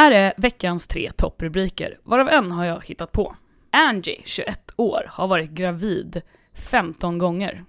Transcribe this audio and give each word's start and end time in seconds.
Här 0.00 0.12
är 0.12 0.34
veckans 0.36 0.86
tre 0.86 1.10
topprubriker, 1.10 1.98
varav 2.02 2.28
en 2.28 2.50
har 2.50 2.64
jag 2.64 2.84
hittat 2.84 3.12
på. 3.12 3.36
Angie, 3.70 4.22
21 4.24 4.72
år, 4.76 5.06
har 5.08 5.28
varit 5.28 5.50
gravid 5.50 6.22
15 6.54 7.18
gånger. 7.18 7.64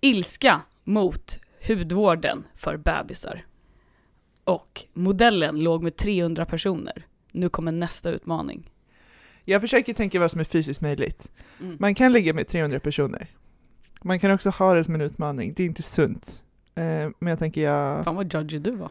Ilska 0.00 0.60
mot 0.84 1.38
hudvården 1.68 2.44
för 2.54 2.76
bebisar. 2.76 3.46
Och 4.44 4.84
modellen 4.92 5.60
låg 5.60 5.82
med 5.82 5.96
300 5.96 6.44
personer. 6.44 7.06
Nu 7.32 7.48
kommer 7.48 7.72
nästa 7.72 8.10
utmaning. 8.10 8.70
Jag 9.44 9.60
försöker 9.60 9.94
tänka 9.94 10.20
vad 10.20 10.30
som 10.30 10.40
är 10.40 10.44
fysiskt 10.44 10.80
möjligt. 10.80 11.30
Mm. 11.60 11.76
Man 11.80 11.94
kan 11.94 12.12
ligga 12.12 12.34
med 12.34 12.48
300 12.48 12.80
personer. 12.80 13.26
Man 14.02 14.18
kan 14.18 14.30
också 14.30 14.50
ha 14.50 14.74
det 14.74 14.84
som 14.84 14.94
en 14.94 15.00
utmaning. 15.00 15.52
Det 15.56 15.62
är 15.62 15.66
inte 15.66 15.82
sunt. 15.82 16.42
Eh, 16.74 16.82
men 17.18 17.30
jag 17.30 17.38
tänker 17.38 17.60
jag... 17.60 18.04
Fan 18.04 18.16
vad 18.16 18.34
judgy 18.34 18.58
du 18.58 18.70
var. 18.70 18.90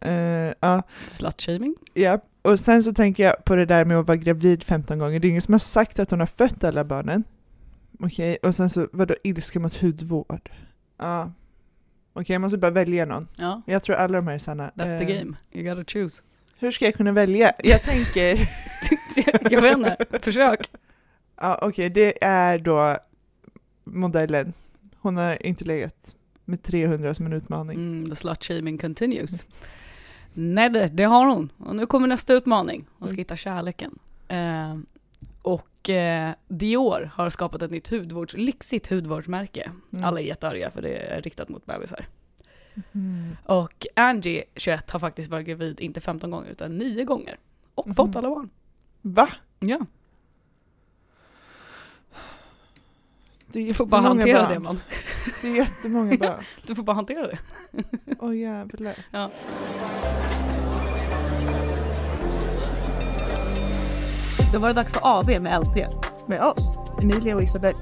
Eh, 0.00 0.52
ja, 0.60 0.82
Slutshaming? 1.08 1.74
ja. 1.94 2.20
Och 2.42 2.60
sen 2.60 2.82
så 2.84 2.92
tänker 2.94 3.24
jag 3.24 3.44
på 3.44 3.56
det 3.56 3.64
där 3.66 3.84
med 3.84 3.98
att 3.98 4.06
vara 4.06 4.16
gravid 4.16 4.62
15 4.64 4.98
gånger. 4.98 5.20
Det 5.20 5.26
är 5.26 5.30
ingen 5.30 5.42
som 5.42 5.54
har 5.54 5.58
sagt 5.58 5.98
att 5.98 6.10
hon 6.10 6.20
har 6.20 6.26
fött 6.26 6.64
alla 6.64 6.84
barnen. 6.84 7.24
Okej, 8.00 8.38
och 8.42 8.54
sen 8.54 8.70
så 8.70 8.88
vadå 8.92 9.14
ilska 9.24 9.60
mot 9.60 9.76
hudvård? 9.80 10.50
Ja. 10.98 11.32
Okej, 12.12 12.34
jag 12.34 12.40
måste 12.40 12.58
bara 12.58 12.70
välja 12.70 13.04
någon. 13.06 13.28
Ja, 13.36 13.62
Jag 13.66 13.82
tror 13.82 13.96
alla 13.96 14.18
de 14.18 14.26
här 14.26 14.34
är 14.34 14.38
sanna. 14.38 14.70
that's 14.74 14.98
the 15.06 15.12
Eh, 15.12 15.18
game. 15.18 15.36
You 15.52 15.74
gotta 15.74 15.84
choose. 15.92 16.22
Hur 16.58 16.70
ska 16.70 16.84
jag 16.84 16.94
kunna 16.94 17.12
välja? 17.12 17.52
Jag 17.64 17.82
tänker... 17.82 18.50
jag 19.50 19.62
vet 19.62 19.76
inte, 19.76 19.96
försök. 20.22 20.60
Ja, 21.40 21.58
okej, 21.62 21.90
det 21.90 22.24
är 22.24 22.58
då 22.58 22.98
modellen. 23.84 24.52
Hon 24.96 25.16
har 25.16 25.46
inte 25.46 25.64
legat 25.64 26.14
med 26.44 26.62
300 26.62 27.14
som 27.14 27.26
en 27.26 27.32
utmaning. 27.32 27.76
Mm, 27.76 28.10
the 28.10 28.16
slut-shaming 28.16 28.78
continues. 28.78 29.46
Nej, 30.34 30.70
det, 30.70 30.88
det 30.88 31.04
har 31.04 31.26
hon. 31.26 31.52
Och 31.58 31.76
nu 31.76 31.86
kommer 31.86 32.08
nästa 32.08 32.32
utmaning. 32.34 32.86
Hon 32.98 33.08
ska 33.08 33.14
Mm. 33.14 33.18
hitta 33.20 33.36
kärleken. 33.36 33.98
Eh, 34.28 34.76
och 35.42 35.90
eh, 35.90 36.32
Dior 36.48 37.10
har 37.14 37.30
skapat 37.30 37.62
ett 37.62 37.70
nytt 37.70 37.88
hudvårds, 37.90 38.34
lyxigt 38.36 38.90
hudvårdsmärke. 38.90 39.70
Mm. 39.92 40.04
Alla 40.04 40.20
är 40.20 40.24
jättearga 40.24 40.70
för 40.70 40.82
det 40.82 40.96
är 40.96 41.22
riktat 41.22 41.48
mot 41.48 41.66
bebisar. 41.66 42.06
Mm. 42.92 43.36
Och 43.44 43.86
Angie, 43.94 44.44
21, 44.56 44.90
har 44.90 45.00
faktiskt 45.00 45.30
varit 45.30 45.46
gravid 45.46 45.80
inte 45.80 46.00
15 46.00 46.30
gånger 46.30 46.50
utan 46.50 46.78
9 46.78 47.04
gånger. 47.04 47.38
Och 47.74 47.86
Mhm. 47.86 47.94
fått 47.96 48.16
alla 48.16 48.28
barn. 48.30 48.50
Va? 49.02 49.28
Ja, 49.60 49.78
Det 53.52 53.60
är 53.60 53.68
du 53.68 53.74
får 53.74 53.86
bara 53.86 54.00
hantera 54.00 54.42
barn. 54.42 54.52
det 54.52 54.58
man. 54.60 54.80
Det 55.42 55.48
är 55.48 55.56
jättemånga 55.56 56.16
barn. 56.16 56.42
Du 56.66 56.74
får 56.74 56.82
bara 56.82 56.96
hantera 56.96 57.26
det. 57.26 57.38
Åh 58.18 58.36
jävlar. 58.36 58.94
Ja. 59.10 59.30
Då 64.52 64.58
var 64.58 64.68
det 64.68 64.74
dags 64.74 64.92
för 64.94 65.00
AV 65.18 65.26
med 65.42 65.60
LT. 65.60 65.76
Med 66.28 66.42
oss, 66.42 66.80
Emilia 67.02 67.36
och 67.36 67.42
Isabel. 67.42 67.74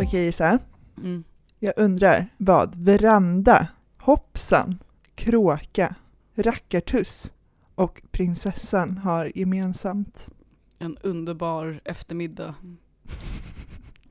Okej 0.00 0.28
Isa, 0.28 0.58
Mm. 0.98 1.24
jag 1.58 1.74
undrar 1.76 2.28
vad 2.36 2.74
veranda, 2.76 3.66
hoppsan, 3.98 4.78
kråka, 5.14 5.94
rackartuss 6.36 7.32
och 7.74 8.02
prinsessan 8.10 8.96
har 8.98 9.32
gemensamt. 9.38 10.30
En 10.78 10.96
underbar 11.02 11.80
eftermiddag. 11.84 12.54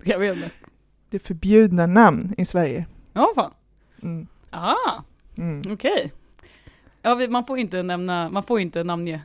Jag 0.04 0.20
vet 0.20 0.36
inte. 0.36 0.52
Det 1.10 1.18
är 1.18 1.22
förbjudna 1.28 1.86
namn 1.88 2.34
i 2.38 2.46
Sverige. 2.46 2.86
Ja, 3.14 3.32
fan. 3.36 3.52
Mm. 4.04 4.28
Ah, 4.50 4.76
Mm. 5.38 5.62
okej. 5.74 6.12
Ja, 7.02 7.16
vi- 7.16 7.28
man 7.28 7.46
får 7.46 7.58
inte 7.58 7.84
nämna, 7.84 8.30
man 8.30 8.44
får 8.44 8.60
inte 8.60 8.84
namnge, 8.84 9.22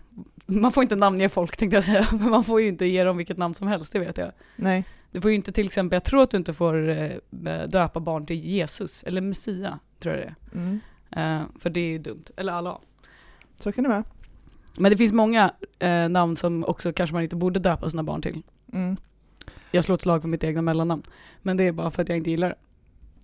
man 0.47 0.73
får 0.73 0.83
inte 0.83 0.97
namnge 0.97 1.29
folk 1.29 1.57
tänkte 1.57 1.77
jag 1.77 1.85
säga, 1.85 2.07
men 2.13 2.31
man 2.31 2.45
får 2.45 2.61
ju 2.61 2.69
inte 2.69 2.87
ge 2.87 3.05
dem 3.05 3.17
vilket 3.17 3.39
namn 3.39 3.55
som 3.55 3.69
helst, 3.69 3.93
det 3.93 3.99
vet 3.99 4.17
jag. 4.19 4.33
Nej, 4.57 4.85
Du 5.11 5.21
får 5.21 5.31
ju 5.31 5.35
inte 5.37 5.53
till 5.53 5.67
exempel, 5.67 5.97
jag 5.97 6.05
tror 6.05 6.23
att 6.23 6.31
du 6.31 6.37
inte 6.37 6.55
får 6.55 6.89
eh, 6.89 7.11
döpa 7.69 8.01
barn 8.01 8.27
till 8.27 8.45
Jesus, 8.45 9.03
eller 9.03 9.21
Messia, 9.21 9.79
tror 9.99 10.15
jag 10.15 10.25
det 10.25 10.35
mm. 10.59 10.81
är. 11.11 11.41
Eh, 11.41 11.47
för 11.59 11.71
det 11.71 11.81
är 11.81 11.89
ju 11.91 11.99
dumt, 11.99 12.25
eller 12.37 12.53
Allah. 12.53 12.79
så 13.57 13.73
kan 13.73 13.85
det 13.85 13.91
vara. 13.91 14.05
Men 14.79 14.91
det 14.91 14.97
finns 14.97 15.13
många 15.13 15.53
eh, 15.79 16.09
namn 16.09 16.37
som 16.37 16.65
också 16.65 16.93
kanske 16.93 17.15
man 17.15 17.23
inte 17.23 17.37
borde 17.37 17.61
döpa 17.61 17.91
sina 17.91 18.03
barn 18.03 18.23
till. 18.23 18.43
Mm. 18.73 18.97
Jag 19.71 19.85
slår 19.85 19.95
ett 19.95 20.03
slag 20.03 20.23
för 20.23 20.29
mitt 20.29 20.45
egna 20.45 20.63
mellannamn, 20.63 21.03
men 21.43 21.57
det 21.57 21.65
är 21.65 21.73
bara 21.73 21.91
för 21.91 22.03
att 22.03 22.09
jag 22.09 22.19
inte 22.19 22.31
gillar 22.31 22.49
det. 22.49 22.57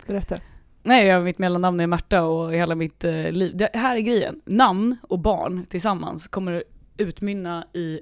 Berätta. 0.07 0.39
Nej, 0.83 1.07
jag, 1.07 1.25
mitt 1.25 1.39
mellannamn 1.39 1.81
är 1.81 1.87
Märta 1.87 2.25
och 2.25 2.55
hela 2.55 2.75
mitt 2.75 3.05
eh, 3.05 3.33
liv. 3.33 3.57
Det 3.57 3.71
här 3.75 3.97
är 3.97 4.01
grejen. 4.01 4.41
Namn 4.45 4.97
och 5.03 5.19
barn 5.19 5.67
tillsammans 5.69 6.29
kommer 6.29 6.65
utmynna 6.97 7.67
i 7.73 8.01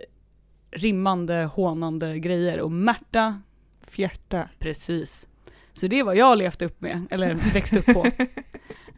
rimmande, 0.71 1.35
hånande 1.55 2.19
grejer. 2.19 2.61
Och 2.61 2.73
Märta, 2.73 3.41
Fjärta. 3.87 4.49
precis. 4.59 5.27
Så 5.73 5.87
det 5.87 5.99
är 5.99 6.05
vad 6.05 6.17
jag 6.17 6.27
har 6.27 6.37
levt 6.37 6.63
upp 6.63 6.81
med, 6.81 7.07
eller 7.11 7.35
växt 7.55 7.77
upp 7.77 7.87
på. 7.87 8.05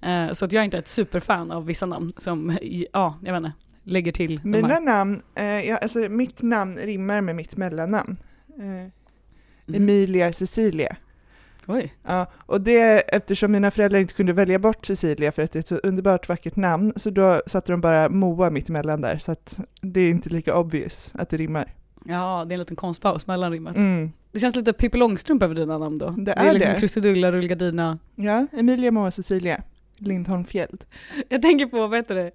Eh, 0.07 0.33
så 0.33 0.45
att 0.45 0.53
jag 0.53 0.61
är 0.61 0.65
inte 0.65 0.79
ett 0.79 0.89
superfan 0.89 1.51
av 1.51 1.67
vissa 1.67 1.87
namn 1.87 2.13
som, 2.19 2.59
ja, 2.93 3.19
jag 3.23 3.33
vet 3.33 3.39
inte, 3.39 3.53
lägger 3.83 4.13
till 4.13 4.41
Mina 4.45 4.81
namn, 4.81 5.23
eh, 5.35 5.45
ja, 5.69 5.77
alltså 5.77 5.99
mitt 5.99 6.43
namn 6.43 6.77
rimmar 6.77 7.21
med 7.21 7.37
mitt 7.37 7.57
mellannamn. 7.57 8.17
Eh, 8.49 8.91
Mm. 9.75 9.83
Emilia 9.83 10.33
Cecilia. 10.33 10.97
Oj. 11.67 11.95
Ja, 12.07 12.27
och 12.37 12.61
det 12.61 13.15
eftersom 13.15 13.53
mina 13.53 13.71
föräldrar 13.71 13.99
inte 13.99 14.15
kunde 14.15 14.33
välja 14.33 14.59
bort 14.59 14.87
Cecilia 14.87 15.33
för 15.33 15.43
att 15.43 15.53
det 15.53 15.59
är 15.59 15.61
ett 15.61 15.67
så 15.67 15.77
underbart 15.77 16.29
vackert 16.29 16.57
namn, 16.57 16.93
så 16.97 17.11
då 17.11 17.43
satte 17.47 17.73
de 17.73 17.81
bara 17.81 18.09
Moa 18.09 18.51
mitt 18.51 18.69
emellan 18.69 19.01
där, 19.01 19.19
så 19.19 19.33
att 19.33 19.59
det 19.81 20.01
är 20.01 20.11
inte 20.11 20.31
lika 20.31 20.57
obvious 20.57 21.13
att 21.15 21.29
det 21.29 21.37
rimmar. 21.37 21.75
Ja, 22.05 22.45
det 22.49 22.53
är 22.53 22.55
en 22.55 22.61
liten 22.61 22.77
konstpaus 22.77 23.27
mellan 23.27 23.53
rimmet. 23.53 23.77
Mm. 23.77 24.13
Det 24.33 24.39
känns 24.41 24.57
lite 24.57 24.73
Pippi 24.73 24.99
Långstrump 24.99 25.43
över 25.43 25.55
dina 25.55 25.79
namn 25.79 25.99
då. 25.99 26.11
Det 26.19 26.33
är 26.33 26.47
är 26.47 26.53
liksom 26.53 26.73
det. 26.73 26.79
krusidulla, 26.79 27.33
rullgardina. 27.33 27.99
Ja, 28.15 28.47
Emilia, 28.53 28.91
Moa, 28.91 29.11
Cecilia. 29.11 29.63
Lindholm 29.99 30.45
Fjäll. 30.45 30.77
Jag 31.29 31.43
tänker 31.43 31.67
på, 31.67 31.87
vad 31.87 31.99
heter 31.99 32.15
det, 32.15 32.31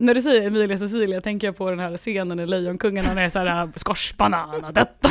när 0.00 0.14
du 0.14 0.22
säger 0.22 0.46
Emilia 0.46 0.78
Cecilia 0.78 1.20
tänker 1.20 1.46
jag 1.46 1.56
på 1.56 1.70
den 1.70 1.78
här 1.80 1.96
scenen 1.96 2.40
i 2.40 2.46
Lejonkungen 2.46 3.04
när 3.04 3.14
det 3.14 3.22
är 3.22 3.28
såhär 3.28 3.68
squashbanana, 3.76 4.72
detta, 4.72 5.08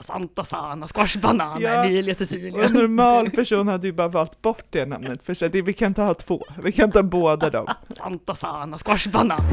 Santa 0.00 0.44
sana, 0.44 0.88
squashbanana, 0.88 1.60
Ja, 1.60 1.84
Emilia 1.84 2.14
Cecilia. 2.14 2.64
en 2.64 2.72
normal 2.72 3.30
person 3.30 3.68
hade 3.68 3.86
ju 3.86 3.92
bara 3.92 4.08
valt 4.08 4.42
bort 4.42 4.64
det 4.70 4.86
namnet, 4.86 5.20
för 5.24 5.48
det, 5.48 5.62
vi 5.62 5.72
kan 5.72 5.88
inte 5.88 6.02
ha 6.02 6.14
två, 6.14 6.44
vi 6.64 6.72
kan 6.72 6.84
inte 6.84 6.98
ha 6.98 7.02
båda 7.02 7.50
dem. 7.50 7.66
Santa 7.90 8.34
sana, 8.34 8.78
squashbanana. 8.78 9.44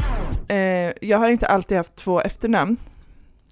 Eh, 0.48 0.92
jag 1.00 1.18
har 1.18 1.28
inte 1.30 1.46
alltid 1.46 1.76
haft 1.76 1.94
två 1.94 2.20
efternamn, 2.20 2.76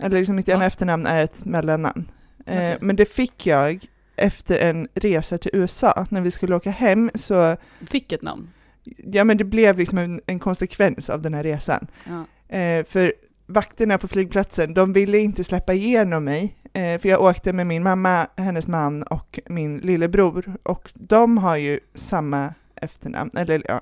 eller 0.03 0.19
liksom 0.19 0.37
mitt 0.37 0.49
ena 0.49 0.63
Ja. 0.65 0.67
efternamn 0.67 1.07
är 1.07 1.21
ett 1.21 1.45
mellannamn. 1.45 2.11
Eh, 2.47 2.57
Okej. 2.57 2.77
Men 2.81 2.97
det 2.97 3.05
fick 3.07 3.47
jag 3.47 3.87
efter 4.17 4.59
en 4.59 4.89
resa 4.95 5.39
till 5.39 5.51
USA, 5.55 6.07
när 6.11 6.21
vi 6.21 6.31
skulle 6.31 6.57
åka 6.57 6.71
hem 6.71 7.11
så 7.15 7.57
Fick 7.87 8.13
ett 8.13 8.23
namn. 8.23 8.51
Ja 8.97 9.25
men 9.25 9.37
det 9.37 9.45
blev 9.45 9.79
liksom 9.79 9.99
en, 9.99 10.21
en 10.27 10.39
konsekvens 10.39 11.11
av 11.11 11.23
den 11.23 11.35
här 11.35 11.43
resan. 11.43 11.87
Ja. 12.05 12.25
Eh, 12.57 12.85
för 12.85 13.13
vakterna 13.47 13.99
på 13.99 14.09
flygplatsen, 14.09 14.75
de 14.75 14.93
ville 14.93 15.19
inte 15.19 15.45
släppa 15.45 15.75
igenom 15.75 16.25
mig, 16.25 16.57
eh, 16.73 17.01
för 17.01 17.09
jag 17.09 17.23
åkte 17.23 17.53
med 17.53 17.67
min 17.67 17.83
mamma, 17.83 18.27
hennes 18.37 18.69
man 18.69 19.03
och 19.03 19.41
min 19.47 19.79
lillebror, 19.79 20.57
och 20.63 20.91
de 20.95 21.39
har 21.39 21.57
ju 21.57 21.81
samma 21.95 22.55
efternamn, 22.75 23.31
eller 23.37 23.63
ja, 23.69 23.81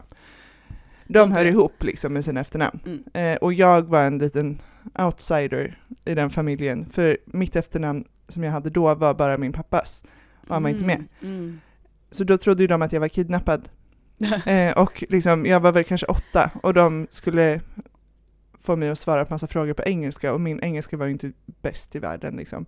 de 1.06 1.32
hör 1.32 1.44
ihop 1.44 1.82
liksom 1.82 2.12
med 2.12 2.24
sina 2.24 2.40
efternamn. 2.40 2.80
Mm. 2.86 3.02
Eh, 3.12 3.36
och 3.36 3.52
jag 3.52 3.82
var 3.82 4.04
en 4.04 4.18
liten 4.18 4.58
outsider 4.98 5.80
i 6.04 6.14
den 6.14 6.30
familjen, 6.30 6.86
för 6.86 7.18
mitt 7.26 7.56
efternamn 7.56 8.04
som 8.28 8.44
jag 8.44 8.52
hade 8.52 8.70
då 8.70 8.94
var 8.94 9.14
bara 9.14 9.38
min 9.38 9.52
pappas, 9.52 10.04
och 10.48 10.54
han 10.54 10.62
var 10.62 10.70
inte 10.70 10.84
med. 10.84 11.04
Mm. 11.22 11.60
Så 12.10 12.24
då 12.24 12.38
trodde 12.38 12.62
ju 12.62 12.66
de 12.66 12.82
att 12.82 12.92
jag 12.92 13.00
var 13.00 13.08
kidnappad. 13.08 13.68
Eh, 14.46 14.72
och 14.72 15.04
liksom, 15.08 15.46
jag 15.46 15.60
var 15.60 15.72
väl 15.72 15.84
kanske 15.84 16.06
åtta 16.06 16.50
och 16.62 16.74
de 16.74 17.06
skulle 17.10 17.60
få 18.62 18.76
mig 18.76 18.88
att 18.90 18.98
svara 18.98 19.24
på 19.24 19.34
massa 19.34 19.46
frågor 19.46 19.72
på 19.72 19.82
engelska 19.82 20.32
och 20.32 20.40
min 20.40 20.60
engelska 20.60 20.96
var 20.96 21.06
ju 21.06 21.12
inte 21.12 21.32
bäst 21.62 21.96
i 21.96 21.98
världen 21.98 22.36
liksom. 22.36 22.66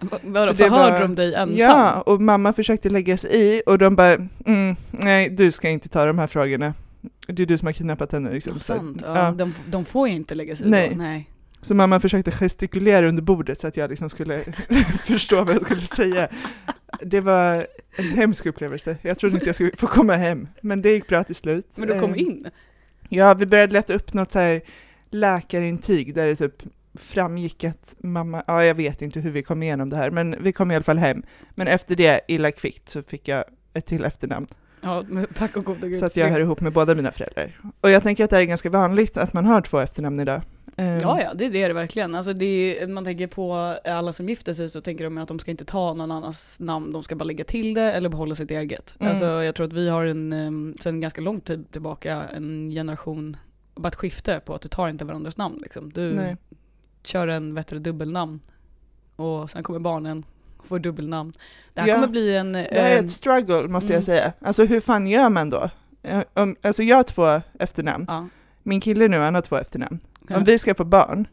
Va- 0.00 0.18
Vadå, 0.22 0.54
förhörde 0.54 0.92
var- 0.92 1.00
de 1.00 1.14
dig 1.14 1.34
ensam? 1.34 1.56
Ja, 1.56 2.00
och 2.00 2.20
mamma 2.22 2.52
försökte 2.52 2.88
lägga 2.88 3.16
sig 3.16 3.30
i 3.34 3.62
och 3.66 3.78
de 3.78 3.96
bara, 3.96 4.12
mm, 4.46 4.76
nej 4.90 5.28
du 5.28 5.52
ska 5.52 5.68
inte 5.68 5.88
ta 5.88 6.06
de 6.06 6.18
här 6.18 6.26
frågorna. 6.26 6.74
Det 7.26 7.42
är 7.42 7.46
du 7.46 7.58
som 7.58 7.66
har 7.66 7.72
kidnappat 7.72 8.12
henne 8.12 8.30
liksom. 8.32 8.52
Så, 8.54 8.58
Sant, 8.60 9.02
ja. 9.06 9.16
ja. 9.24 9.30
De, 9.32 9.54
de 9.66 9.84
får 9.84 10.08
ju 10.08 10.14
inte 10.14 10.34
lägga 10.34 10.56
sig 10.56 10.66
i 10.66 10.70
Nej. 10.70 10.88
då. 10.90 10.96
Nej. 10.96 11.28
så 11.62 11.74
mamma 11.74 12.00
försökte 12.00 12.30
gestikulera 12.30 13.08
under 13.08 13.22
bordet 13.22 13.60
så 13.60 13.66
att 13.66 13.76
jag 13.76 13.90
liksom 13.90 14.10
skulle 14.10 14.40
förstå 15.06 15.44
vad 15.44 15.54
jag 15.54 15.64
skulle 15.64 15.80
säga. 15.80 16.28
Det 17.02 17.20
var 17.20 17.66
en 17.96 18.04
hemsk 18.04 18.46
upplevelse. 18.46 18.96
Jag 19.02 19.18
trodde 19.18 19.34
inte 19.34 19.46
jag 19.48 19.54
skulle 19.54 19.70
få 19.76 19.86
komma 19.86 20.14
hem, 20.16 20.48
men 20.60 20.82
det 20.82 20.90
gick 20.90 21.08
bra 21.08 21.24
till 21.24 21.34
slut. 21.34 21.66
Men 21.76 21.88
du 21.88 22.00
kom 22.00 22.14
Eh, 22.14 22.20
in? 22.20 22.46
Ja, 23.08 23.34
vi 23.34 23.46
började 23.46 23.72
leta 23.72 23.94
upp 23.94 24.14
något 24.14 24.32
så 24.32 24.38
här 24.38 24.62
läkarintyg 25.10 26.14
där 26.14 26.26
det 26.26 26.36
typ 26.36 26.62
framgick 26.94 27.64
att 27.64 27.96
mamma, 27.98 28.42
ja 28.46 28.64
jag 28.64 28.74
vet 28.74 29.02
inte 29.02 29.20
hur 29.20 29.30
vi 29.30 29.42
kom 29.42 29.62
igenom 29.62 29.90
det 29.90 29.96
här, 29.96 30.10
men 30.10 30.36
vi 30.42 30.52
kom 30.52 30.70
i 30.70 30.74
alla 30.74 30.84
fall 30.84 30.98
hem. 30.98 31.22
Men 31.54 31.66
efter 31.68 31.96
det, 31.96 32.20
illa 32.28 32.50
kvickt, 32.50 32.88
så 32.88 33.02
fick 33.02 33.28
jag 33.28 33.44
ett 33.74 33.86
till 33.86 34.04
efternamn. 34.04 34.46
Ja, 34.80 35.02
tack 35.34 35.56
och 35.56 35.64
gode 35.64 35.88
gud. 35.88 35.96
Så 35.96 36.06
att 36.06 36.16
jag 36.16 36.28
hör 36.28 36.40
ihop 36.40 36.60
med 36.60 36.72
båda 36.72 36.94
mina 36.94 37.12
föräldrar. 37.12 37.60
Och 37.80 37.90
jag 37.90 38.02
tänker 38.02 38.24
att 38.24 38.30
det 38.30 38.36
är 38.38 38.42
ganska 38.42 38.70
vanligt 38.70 39.16
att 39.16 39.32
man 39.32 39.44
har 39.44 39.60
två 39.60 39.78
efternamn 39.78 40.20
idag. 40.20 40.42
Eh, 40.76 40.98
Ja, 40.98 41.22
ja, 41.22 41.34
det, 41.34 41.48
det 41.48 41.62
är 41.62 41.68
det 41.68 41.74
verkligen. 41.74 42.14
Alltså 42.14 42.32
det 42.32 42.82
är, 42.82 42.86
man 42.86 43.04
tänker 43.04 43.26
på 43.26 43.54
alla 43.84 44.12
som 44.12 44.28
gifter 44.28 44.54
sig 44.54 44.70
så 44.70 44.80
tänker 44.80 45.04
de 45.04 45.18
att 45.18 45.28
de 45.28 45.38
ska 45.38 45.50
inte 45.50 45.64
ta 45.64 45.94
någon 45.94 46.10
annans 46.10 46.60
namn, 46.60 46.92
de 46.92 47.02
ska 47.02 47.16
bara 47.16 47.24
lägga 47.24 47.44
till 47.44 47.74
det 47.74 47.92
eller 47.92 48.08
behålla 48.08 48.34
sitt 48.34 48.50
eget. 48.50 48.94
Mm. 48.98 49.10
Alltså 49.10 49.24
jag 49.24 49.54
tror 49.54 49.66
att 49.66 49.72
vi 49.72 49.88
har 49.88 50.06
en, 50.06 50.32
um, 50.32 50.76
sedan 50.80 51.00
ganska 51.00 51.20
lång 51.20 51.40
tid 51.40 51.70
tillbaka, 51.72 52.24
en 52.34 52.70
generation, 52.70 53.36
bara 53.74 53.88
ett 53.88 53.94
skifte 53.94 54.40
på 54.44 54.54
att 54.54 54.62
du 54.62 54.68
tar 54.68 54.88
inte 54.88 55.04
varandras 55.04 55.36
namn 55.36 55.58
liksom. 55.62 55.92
Du 55.92 56.12
Nej. 56.12 56.36
kör 57.02 57.28
en 57.28 57.54
bättre 57.54 57.78
dubbelnamn 57.78 58.40
och 59.16 59.50
sen 59.50 59.62
kommer 59.62 59.78
barnen 59.80 60.24
och 60.58 60.66
får 60.66 60.78
dubbelnamn. 60.78 61.32
Det 61.74 61.80
här 61.80 61.88
Ja, 61.88 61.94
kommer 61.94 62.08
bli 62.08 62.36
en... 62.36 62.52
Det 62.52 62.58
här 62.58 62.90
är 62.90 62.98
ehm, 62.98 63.04
ett 63.04 63.10
struggle 63.10 63.68
måste 63.68 63.88
jag 63.92 63.96
mm. 63.96 64.02
säga. 64.02 64.32
Alltså 64.40 64.64
hur 64.64 64.80
fan 64.80 65.06
gör 65.06 65.28
man 65.28 65.50
då? 65.50 65.70
Alltså 66.62 66.82
jag 66.82 66.96
har 66.96 67.02
två 67.02 67.40
efternamn. 67.58 68.04
ja. 68.08 68.28
Min 68.62 68.80
kille 68.80 69.08
nu, 69.08 69.16
han 69.18 69.34
har 69.34 69.42
två 69.42 69.56
efternamn. 69.56 69.98
Om 70.30 70.44
vi 70.44 70.58
ska 70.58 70.74
få 70.74 70.84
barn, 70.84 71.26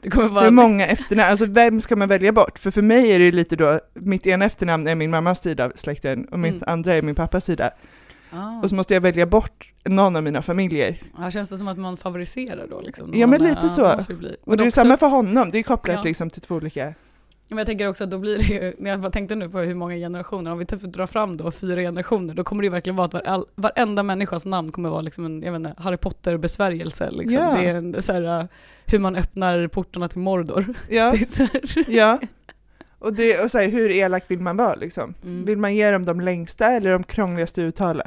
Det 0.00 0.10
kommer 0.10 0.28
vara... 0.28 0.44
hur 0.44 0.50
många 0.50 0.86
efternamn, 0.86 1.30
alltså 1.30 1.46
vem 1.46 1.80
ska 1.80 1.96
man 1.96 2.08
välja 2.08 2.32
bort? 2.32 2.58
För 2.58 2.70
för 2.70 2.82
mig 2.82 3.12
är 3.12 3.18
det 3.18 3.32
lite 3.32 3.56
då, 3.56 3.80
mitt 3.94 4.26
ena 4.26 4.44
efternamn 4.44 4.86
är 4.88 4.94
min 4.94 5.10
mammas 5.10 5.42
sida 5.42 5.64
av 5.64 5.72
släkten 5.74 6.24
och 6.24 6.38
mitt 6.38 6.52
Mm. 6.54 6.64
andra 6.66 6.94
är 6.94 7.02
min 7.02 7.14
pappas 7.14 7.44
sida. 7.44 7.70
Ah. 8.32 8.60
Och 8.62 8.68
så 8.70 8.74
måste 8.76 8.94
jag 8.94 9.00
välja 9.00 9.26
bort 9.26 9.72
någon 9.84 10.16
av 10.16 10.22
mina 10.22 10.42
familjer. 10.42 11.02
Ja, 11.18 11.30
känns 11.30 11.48
det 11.48 11.58
som 11.58 11.68
att 11.68 11.78
man 11.78 11.96
favoriserar 11.96 12.66
då 12.70 12.80
liksom? 12.80 13.10
Ja, 13.14 13.26
men 13.26 13.42
lite 13.42 13.60
ja, 13.62 13.68
så. 13.68 13.82
måste 13.96 14.12
det. 14.12 14.36
Och 14.44 14.56
det 14.56 14.62
är 14.62 14.66
också- 14.66 14.80
samma 14.80 14.96
för 14.96 15.06
honom, 15.08 15.50
det 15.50 15.58
är 15.58 15.62
kopplat 15.62 15.96
Ja. 15.96 16.02
liksom 16.02 16.30
till 16.30 16.42
två 16.42 16.54
olika. 16.54 16.94
Men 17.50 17.58
jag 17.58 17.66
tänker 17.66 17.88
också 17.88 18.04
att 18.04 18.10
då 18.10 18.18
blir 18.18 18.38
det 18.38 18.44
ju, 18.44 18.74
när 18.78 18.90
jag 18.90 19.00
bara 19.00 19.12
tänkte 19.12 19.34
nu 19.34 19.48
på 19.48 19.58
hur 19.58 19.74
många 19.74 19.94
generationer, 19.94 20.52
om 20.52 20.58
vi 20.58 20.64
typ 20.64 20.82
drar 20.82 21.06
fram 21.06 21.36
då 21.36 21.50
fyra 21.50 21.80
generationer, 21.80 22.34
då 22.34 22.44
kommer 22.44 22.62
det 22.62 22.66
ju 22.66 22.70
verkligen 22.70 22.96
vara 22.96 23.06
att 23.06 23.12
var, 23.14 23.44
varenda 23.54 24.02
människas 24.02 24.46
namn 24.46 24.72
kommer 24.72 24.88
vara 24.88 25.00
liksom 25.00 25.24
en, 25.24 25.42
jag 25.42 25.52
vet 25.52 25.58
inte, 25.58 25.82
Harry 25.82 25.96
Potter-besvärjelse 25.96 27.10
liksom. 27.10 27.38
Ja. 27.38 27.56
Det 27.60 27.68
är 27.68 27.74
en, 27.74 28.02
så 28.02 28.12
här, 28.12 28.40
uh, 28.40 28.46
hur 28.86 28.98
man 28.98 29.16
öppnar 29.16 29.68
portarna 29.68 30.08
till 30.08 30.18
Mordor. 30.18 30.74
Ja, 30.88 31.14
ja. 31.88 32.18
Och, 32.98 33.12
det, 33.12 33.44
och 33.44 33.50
så 33.50 33.58
här, 33.58 33.68
hur 33.68 33.90
elak 33.90 34.24
vill 34.28 34.40
man 34.40 34.56
vara 34.56 34.74
liksom? 34.74 35.14
Mm. 35.22 35.44
Vill 35.44 35.58
man 35.58 35.74
ge 35.74 35.90
dem 35.90 36.06
de 36.06 36.20
längsta 36.20 36.66
eller 36.66 36.92
de 36.92 37.02
krångligaste 37.02 37.62
uttala? 37.62 38.06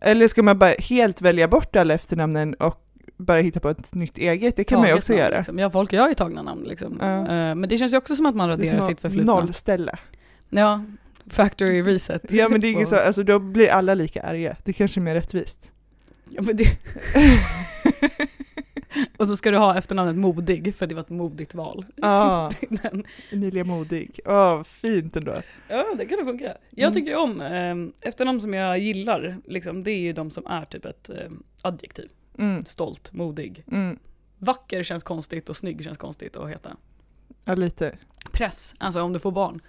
Eller 0.00 0.28
ska 0.28 0.42
man 0.42 0.58
bara 0.58 0.74
helt 0.78 1.20
välja 1.20 1.48
bort 1.48 1.76
alla 1.76 1.94
efternamnen 1.94 2.54
och 2.54 2.83
bara 3.16 3.40
hitta 3.40 3.60
på 3.60 3.68
ett 3.68 3.94
nytt 3.94 4.18
eget? 4.18 4.56
Det 4.56 4.64
kan 4.64 4.78
man 4.78 4.88
ju 4.88 4.94
också 4.94 5.12
namn, 5.12 5.18
göra. 5.24 5.36
Liksom. 5.36 5.58
Ja, 5.58 5.70
folk 5.70 5.92
gör 5.92 6.08
ju 6.08 6.14
tagna 6.14 6.42
namn 6.42 6.64
liksom. 6.64 6.98
Ja. 7.00 7.18
Eh, 7.20 7.54
men 7.54 7.68
det 7.68 7.78
känns 7.78 7.92
ju 7.92 7.96
också 7.96 8.16
som 8.16 8.26
att 8.26 8.34
man 8.34 8.48
raderar 8.48 8.80
sitt 8.80 9.00
förflutna. 9.00 9.34
nollställa. 9.34 9.98
Ja, 10.50 10.84
factory 11.26 11.82
reset. 11.82 12.32
Ja 12.32 12.48
men 12.48 12.60
det 12.60 12.66
är 12.68 12.78
ju 12.80 12.86
så, 12.86 12.96
alltså 12.96 13.22
då 13.22 13.38
blir 13.38 13.68
alla 13.68 13.94
lika 13.94 14.22
arga. 14.22 14.56
Det 14.64 14.72
kanske 14.72 15.00
är 15.00 15.02
mer 15.02 15.14
rättvist. 15.14 15.72
Ja, 16.30 16.42
men 16.42 16.56
det... 16.56 16.64
Och 19.16 19.26
så 19.26 19.36
ska 19.36 19.50
du 19.50 19.58
ha 19.58 19.78
efternamnet 19.78 20.16
Modig, 20.16 20.74
för 20.74 20.86
det 20.86 20.94
var 20.94 21.00
ett 21.02 21.08
modigt 21.10 21.54
val. 21.54 21.84
Ja, 21.96 22.52
Den- 22.68 23.04
Emilia 23.32 23.64
Modig. 23.64 24.20
Åh, 24.24 24.62
fint 24.62 25.16
ändå. 25.16 25.34
Ja, 25.68 25.86
det 25.98 26.06
kan 26.06 26.18
det 26.18 26.24
funka. 26.24 26.56
Jag 26.70 26.82
Mm. 26.90 26.94
tycker 26.94 27.16
om 27.16 27.40
eh, 27.40 28.08
efternamn 28.08 28.40
som 28.40 28.54
jag 28.54 28.78
gillar, 28.78 29.36
liksom, 29.44 29.84
det 29.84 29.90
är 29.90 29.98
ju 29.98 30.12
de 30.12 30.30
som 30.30 30.46
är 30.46 30.64
typ 30.64 30.84
ett 30.84 31.10
eh, 31.10 31.30
adjektiv. 31.62 32.08
Mm, 32.38 32.64
Stolt, 32.64 33.12
modig. 33.12 33.64
mm. 33.70 33.98
Vacker 34.38 34.82
känns 34.82 35.02
konstigt 35.02 35.48
och 35.48 35.56
snygg 35.56 35.84
känns 35.84 35.98
konstigt 35.98 36.36
att 36.36 36.50
heta. 36.50 36.76
Ja, 37.44 37.54
lite. 37.54 37.96
Press, 38.32 38.74
alltså 38.78 39.02
om 39.02 39.12
du 39.12 39.18
får 39.18 39.32
barn. 39.32 39.60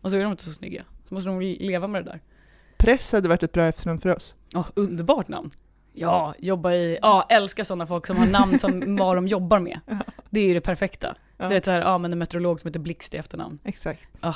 Och 0.00 0.10
så 0.10 0.16
är 0.16 0.22
de 0.22 0.30
inte 0.32 0.44
så 0.44 0.52
snygga. 0.52 0.84
Så 1.04 1.14
måste 1.14 1.30
de 1.30 1.40
leva 1.40 1.86
med 1.86 2.04
det 2.04 2.10
där. 2.10 2.20
Press 2.76 3.12
hade 3.12 3.28
varit 3.28 3.42
ett 3.42 3.52
bra 3.52 3.66
efternamn 3.66 4.00
för 4.00 4.16
oss. 4.16 4.34
Ja, 4.52 4.64
underbart 4.74 5.28
namn. 5.28 5.50
Ja, 5.92 6.34
jobba 6.38 6.72
i, 6.72 6.98
ja, 7.02 7.26
älskar 7.28 7.64
sådana 7.64 7.86
folk 7.86 8.06
som 8.06 8.16
har 8.16 8.26
namn 8.26 8.58
som 8.58 8.96
vad 8.98 9.16
de 9.16 9.28
jobbar 9.28 9.58
med. 9.58 9.80
Det 10.30 10.40
är 10.40 10.48
ju 10.48 10.54
det 10.54 10.60
perfekta. 10.60 11.16
Ja. 11.36 11.48
Det 11.48 11.56
är 11.56 11.60
så 11.64 11.70
här, 11.70 11.80
ja 11.80 11.98
men 11.98 12.12
en 12.12 12.18
meteorolog 12.18 12.60
som 12.60 12.68
heter 12.68 12.80
Blixt 12.80 13.14
i 13.14 13.16
efternamn. 13.16 13.58
Exakt. 13.64 14.00
Ah. 14.20 14.34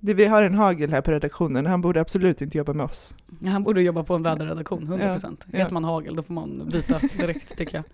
Det, 0.00 0.14
vi 0.14 0.24
har 0.24 0.42
en 0.42 0.54
hagel 0.54 0.90
här 0.90 1.00
på 1.00 1.10
redaktionen, 1.10 1.66
han 1.66 1.80
borde 1.80 2.00
absolut 2.00 2.42
inte 2.42 2.58
jobba 2.58 2.72
med 2.72 2.86
oss. 2.86 3.14
Han 3.44 3.62
borde 3.62 3.82
jobba 3.82 4.02
på 4.04 4.14
en 4.14 4.22
väderredaktion, 4.22 4.88
100%. 4.88 4.98
Ja, 5.00 5.46
ja. 5.52 5.58
Heter 5.58 5.72
man 5.74 5.84
Hagel 5.84 6.16
då 6.16 6.22
får 6.22 6.34
man 6.34 6.68
byta 6.72 7.00
direkt 7.18 7.56
tycker 7.58 7.74
jag. 7.76 7.84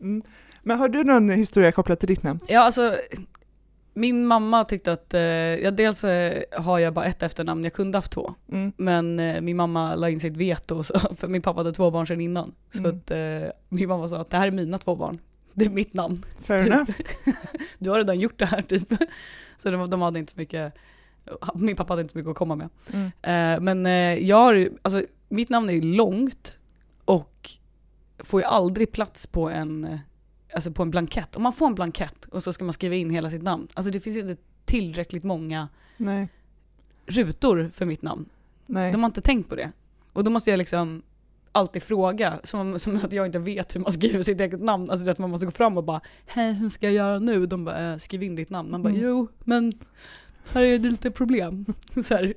Mm. 0.00 0.22
Men 0.62 0.78
har 0.78 0.88
du 0.88 1.04
någon 1.04 1.28
historia 1.30 1.72
kopplat 1.72 2.00
till 2.00 2.08
ditt 2.08 2.22
namn? 2.22 2.40
Ja, 2.48 2.60
alltså 2.60 2.94
min 3.94 4.26
mamma 4.26 4.64
tyckte 4.64 4.92
att, 4.92 5.14
eh, 5.14 5.20
ja, 5.20 5.70
dels 5.70 6.04
eh, 6.04 6.42
har 6.52 6.78
jag 6.78 6.94
bara 6.94 7.04
ett 7.04 7.22
efternamn, 7.22 7.64
jag 7.64 7.72
kunde 7.72 7.98
haft 7.98 8.12
två. 8.12 8.34
Mm. 8.52 8.72
Men 8.76 9.20
eh, 9.20 9.40
min 9.40 9.56
mamma 9.56 9.94
la 9.94 10.10
in 10.10 10.20
sitt 10.20 10.36
veto, 10.36 10.82
så, 10.82 10.94
för 11.16 11.28
min 11.28 11.42
pappa 11.42 11.60
hade 11.60 11.72
två 11.72 11.90
barn 11.90 12.06
sedan 12.06 12.20
innan. 12.20 12.52
Så 12.72 12.78
Mm. 12.78 12.96
att 12.96 13.10
eh, 13.10 13.50
min 13.68 13.88
mamma 13.88 14.08
sa 14.08 14.20
att 14.20 14.30
det 14.30 14.36
här 14.36 14.46
är 14.46 14.50
mina 14.50 14.78
två 14.78 14.96
barn. 14.96 15.18
Det 15.58 15.64
är 15.64 15.70
mitt 15.70 15.94
namn. 15.94 16.24
Fair 16.40 16.66
enough. 16.72 16.90
Du 17.78 17.90
har 17.90 17.96
redan 17.98 18.20
gjort 18.20 18.38
det 18.38 18.46
här 18.46 18.62
typ. 18.62 18.88
Så 19.56 19.70
de, 19.70 19.90
de 19.90 20.02
hade 20.02 20.18
inte 20.18 20.32
så 20.32 20.40
mycket, 20.40 20.74
min 21.54 21.76
pappa 21.76 21.92
hade 21.92 22.02
inte 22.02 22.12
så 22.12 22.18
mycket 22.18 22.30
att 22.30 22.36
komma 22.36 22.56
med. 22.56 22.68
Mm. 22.92 23.06
Eh, 23.06 23.60
men 23.62 23.86
eh, 23.86 24.26
jag 24.28 24.36
har, 24.36 24.54
ju- 24.54 24.72
alltså 24.82 25.02
mitt 25.28 25.48
namn 25.48 25.68
är 25.70 25.74
ju 25.74 25.80
långt 25.82 26.56
och 27.04 27.50
får 28.18 28.40
ju 28.40 28.46
aldrig 28.46 28.92
plats 28.92 29.26
på 29.26 29.50
en, 29.50 29.84
eh, 29.84 29.98
alltså 30.54 30.70
på 30.72 30.82
en 30.82 30.90
blankett. 30.90 31.36
Om 31.36 31.42
man 31.42 31.52
får 31.52 31.66
en 31.66 31.74
blankett 31.74 32.24
och 32.24 32.42
så 32.42 32.52
ska 32.52 32.64
man 32.64 32.72
skriva 32.72 32.94
in 32.94 33.10
hela 33.10 33.30
sitt 33.30 33.42
namn. 33.42 33.68
Alltså 33.74 33.90
det 33.92 34.00
finns 34.00 34.16
inte 34.16 34.36
tillräckligt 34.64 35.24
många 35.24 35.68
Nej, 35.96 36.28
rutor 37.06 37.70
för 37.74 37.86
mitt 37.86 38.02
namn. 38.02 38.28
nej. 38.66 38.92
De 38.92 39.02
har 39.02 39.06
inte 39.06 39.20
tänkt 39.20 39.48
på 39.48 39.56
det. 39.56 39.72
Och 40.12 40.24
då 40.24 40.30
måste 40.30 40.50
jag 40.50 40.58
liksom 40.58 41.02
alltid 41.54 41.82
fråga, 41.82 42.40
som, 42.44 42.78
som 42.78 42.96
att 42.96 43.12
jag 43.12 43.26
inte 43.26 43.38
vet 43.38 43.74
hur 43.76 43.80
man 43.80 43.92
skriver 43.92 44.22
sitt 44.22 44.40
eget 44.40 44.60
namn. 44.60 44.90
Alltså 44.90 45.10
att 45.10 45.18
man 45.18 45.30
måste 45.30 45.46
gå 45.46 45.52
fram 45.52 45.76
och 45.78 45.84
bara, 45.84 46.00
hej 46.26 46.52
hur 46.52 46.68
ska 46.68 46.86
jag 46.86 46.94
göra 46.94 47.18
nu? 47.18 47.46
De 47.46 47.64
bara, 47.64 47.92
eh, 47.92 47.98
skriv 47.98 48.22
in 48.22 48.34
ditt 48.36 48.50
namn. 48.50 48.70
Man 48.70 48.82
bara, 48.82 48.88
Mm. 48.88 49.02
jo 49.04 49.28
men 49.44 49.72
här 50.52 50.62
är 50.62 50.78
det 50.78 50.90
lite 50.90 51.10
problem. 51.10 51.64
så 52.04 52.14
här. 52.14 52.34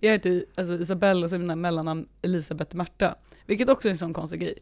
Jag 0.00 0.12
heter 0.12 0.30
ju, 0.30 0.44
alltså 0.54 0.74
Isabelle 0.74 1.24
och 1.24 1.28
så 1.30 1.34
är 1.34 1.38
mina 1.38 1.56
mellannamn 1.56 2.08
Elisabeth 2.22 2.76
Märta. 2.76 3.14
Vilket 3.46 3.68
också 3.68 3.88
är 3.88 3.90
en 3.90 3.98
sån 3.98 4.12
konstig 4.12 4.40
grej. 4.40 4.58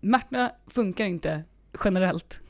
Märta 0.00 0.50
funkar 0.66 1.04
inte 1.04 1.42
generellt. 1.84 2.40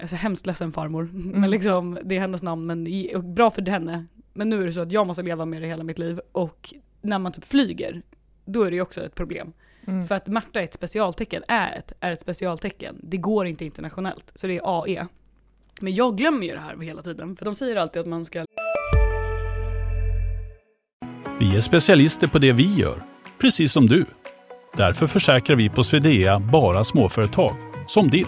Alltså 0.00 0.16
hemskt 0.16 0.46
ledsen 0.46 0.72
farmor. 0.72 1.10
Men 1.12 1.34
Mm. 1.34 1.50
liksom, 1.50 1.98
det 2.04 2.16
är 2.16 2.20
hennes 2.20 2.42
namn, 2.42 2.66
men 2.66 2.84
bra 3.34 3.50
för 3.50 3.62
henne. 3.70 4.04
Men 4.32 4.48
nu 4.48 4.62
är 4.62 4.66
det 4.66 4.72
så 4.72 4.80
att 4.80 4.92
jag 4.92 5.06
måste 5.06 5.22
leva 5.22 5.44
med 5.44 5.62
det 5.62 5.68
hela 5.68 5.84
mitt 5.84 5.98
liv. 5.98 6.20
Och 6.32 6.74
när 7.02 7.18
man 7.18 7.32
typ 7.32 7.44
flyger, 7.44 8.02
då 8.44 8.62
är 8.62 8.70
det 8.70 8.76
ju 8.76 8.82
också 8.82 9.04
ett 9.04 9.14
problem. 9.14 9.52
Mm. 9.86 10.06
För 10.06 10.14
att 10.14 10.26
Märta 10.26 10.60
är 10.60 10.64
ett 10.64 10.74
specialtecken, 10.74 11.42
är 11.48 11.76
ett, 11.78 11.92
är 12.00 12.12
ett 12.12 12.20
specialtecken. 12.20 12.96
Det 13.02 13.16
går 13.16 13.46
inte 13.46 13.64
internationellt, 13.64 14.32
så 14.34 14.46
det 14.46 14.56
är 14.56 14.82
AE. 14.82 15.06
Men 15.80 15.94
jag 15.94 16.16
glömmer 16.16 16.46
ju 16.46 16.52
det 16.52 16.60
här 16.60 16.76
hela 16.76 17.02
tiden, 17.02 17.36
för 17.36 17.44
de 17.44 17.54
säger 17.54 17.76
alltid 17.76 18.00
att 18.00 18.08
man 18.08 18.24
ska 18.24 18.44
Vi 21.40 21.56
är 21.56 21.60
specialister 21.60 22.26
på 22.26 22.38
det 22.38 22.52
vi 22.52 22.74
gör, 22.74 23.02
precis 23.38 23.72
som 23.72 23.86
du. 23.86 24.06
Därför 24.76 25.06
försäkrar 25.06 25.56
vi 25.56 25.68
på 25.68 25.84
Swedea 25.84 26.38
bara 26.38 26.84
småföretag, 26.84 27.56
som 27.86 28.10
ditt. 28.10 28.26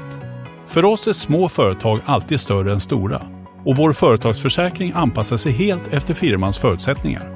För 0.66 0.84
oss 0.84 1.08
är 1.08 1.12
små 1.12 1.48
företag 1.48 2.00
alltid 2.04 2.40
större 2.40 2.72
än 2.72 2.80
stora 2.80 3.22
och 3.64 3.76
vår 3.76 3.92
företagsförsäkring 3.92 4.92
anpassar 4.94 5.36
sig 5.36 5.52
helt 5.52 5.92
efter 5.92 6.14
firmans 6.14 6.58
förutsättningar. 6.58 7.35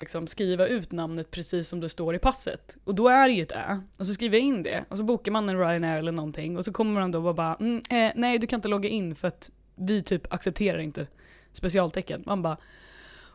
Liksom 0.00 0.26
skriva 0.26 0.66
ut 0.66 0.92
namnet 0.92 1.30
precis 1.30 1.68
som 1.68 1.80
det 1.80 1.88
står 1.88 2.14
i 2.14 2.18
passet. 2.18 2.76
Och 2.84 2.94
då 2.94 3.08
är 3.08 3.28
det 3.28 3.34
ju 3.34 3.42
ett 3.42 3.52
Ä. 3.52 3.80
Och 3.96 4.06
så 4.06 4.14
skriver 4.14 4.38
jag 4.38 4.46
in 4.46 4.62
det. 4.62 4.84
Och 4.88 4.98
så 4.98 5.04
bokar 5.04 5.32
man 5.32 5.48
en 5.48 5.58
Ryanair 5.58 5.98
eller 5.98 6.12
någonting. 6.12 6.56
Och 6.56 6.64
så 6.64 6.72
kommer 6.72 7.00
de 7.00 7.10
då 7.10 7.28
och 7.28 7.34
bara, 7.34 7.54
mm, 7.54 7.82
eh, 7.90 8.12
nej 8.14 8.38
du 8.38 8.46
kan 8.46 8.58
inte 8.58 8.68
logga 8.68 8.88
in 8.88 9.14
för 9.14 9.28
att 9.28 9.50
vi 9.74 10.02
typ 10.02 10.32
accepterar 10.32 10.78
inte 10.78 11.06
specialtecken. 11.52 12.22
Man 12.26 12.42
bara, 12.42 12.56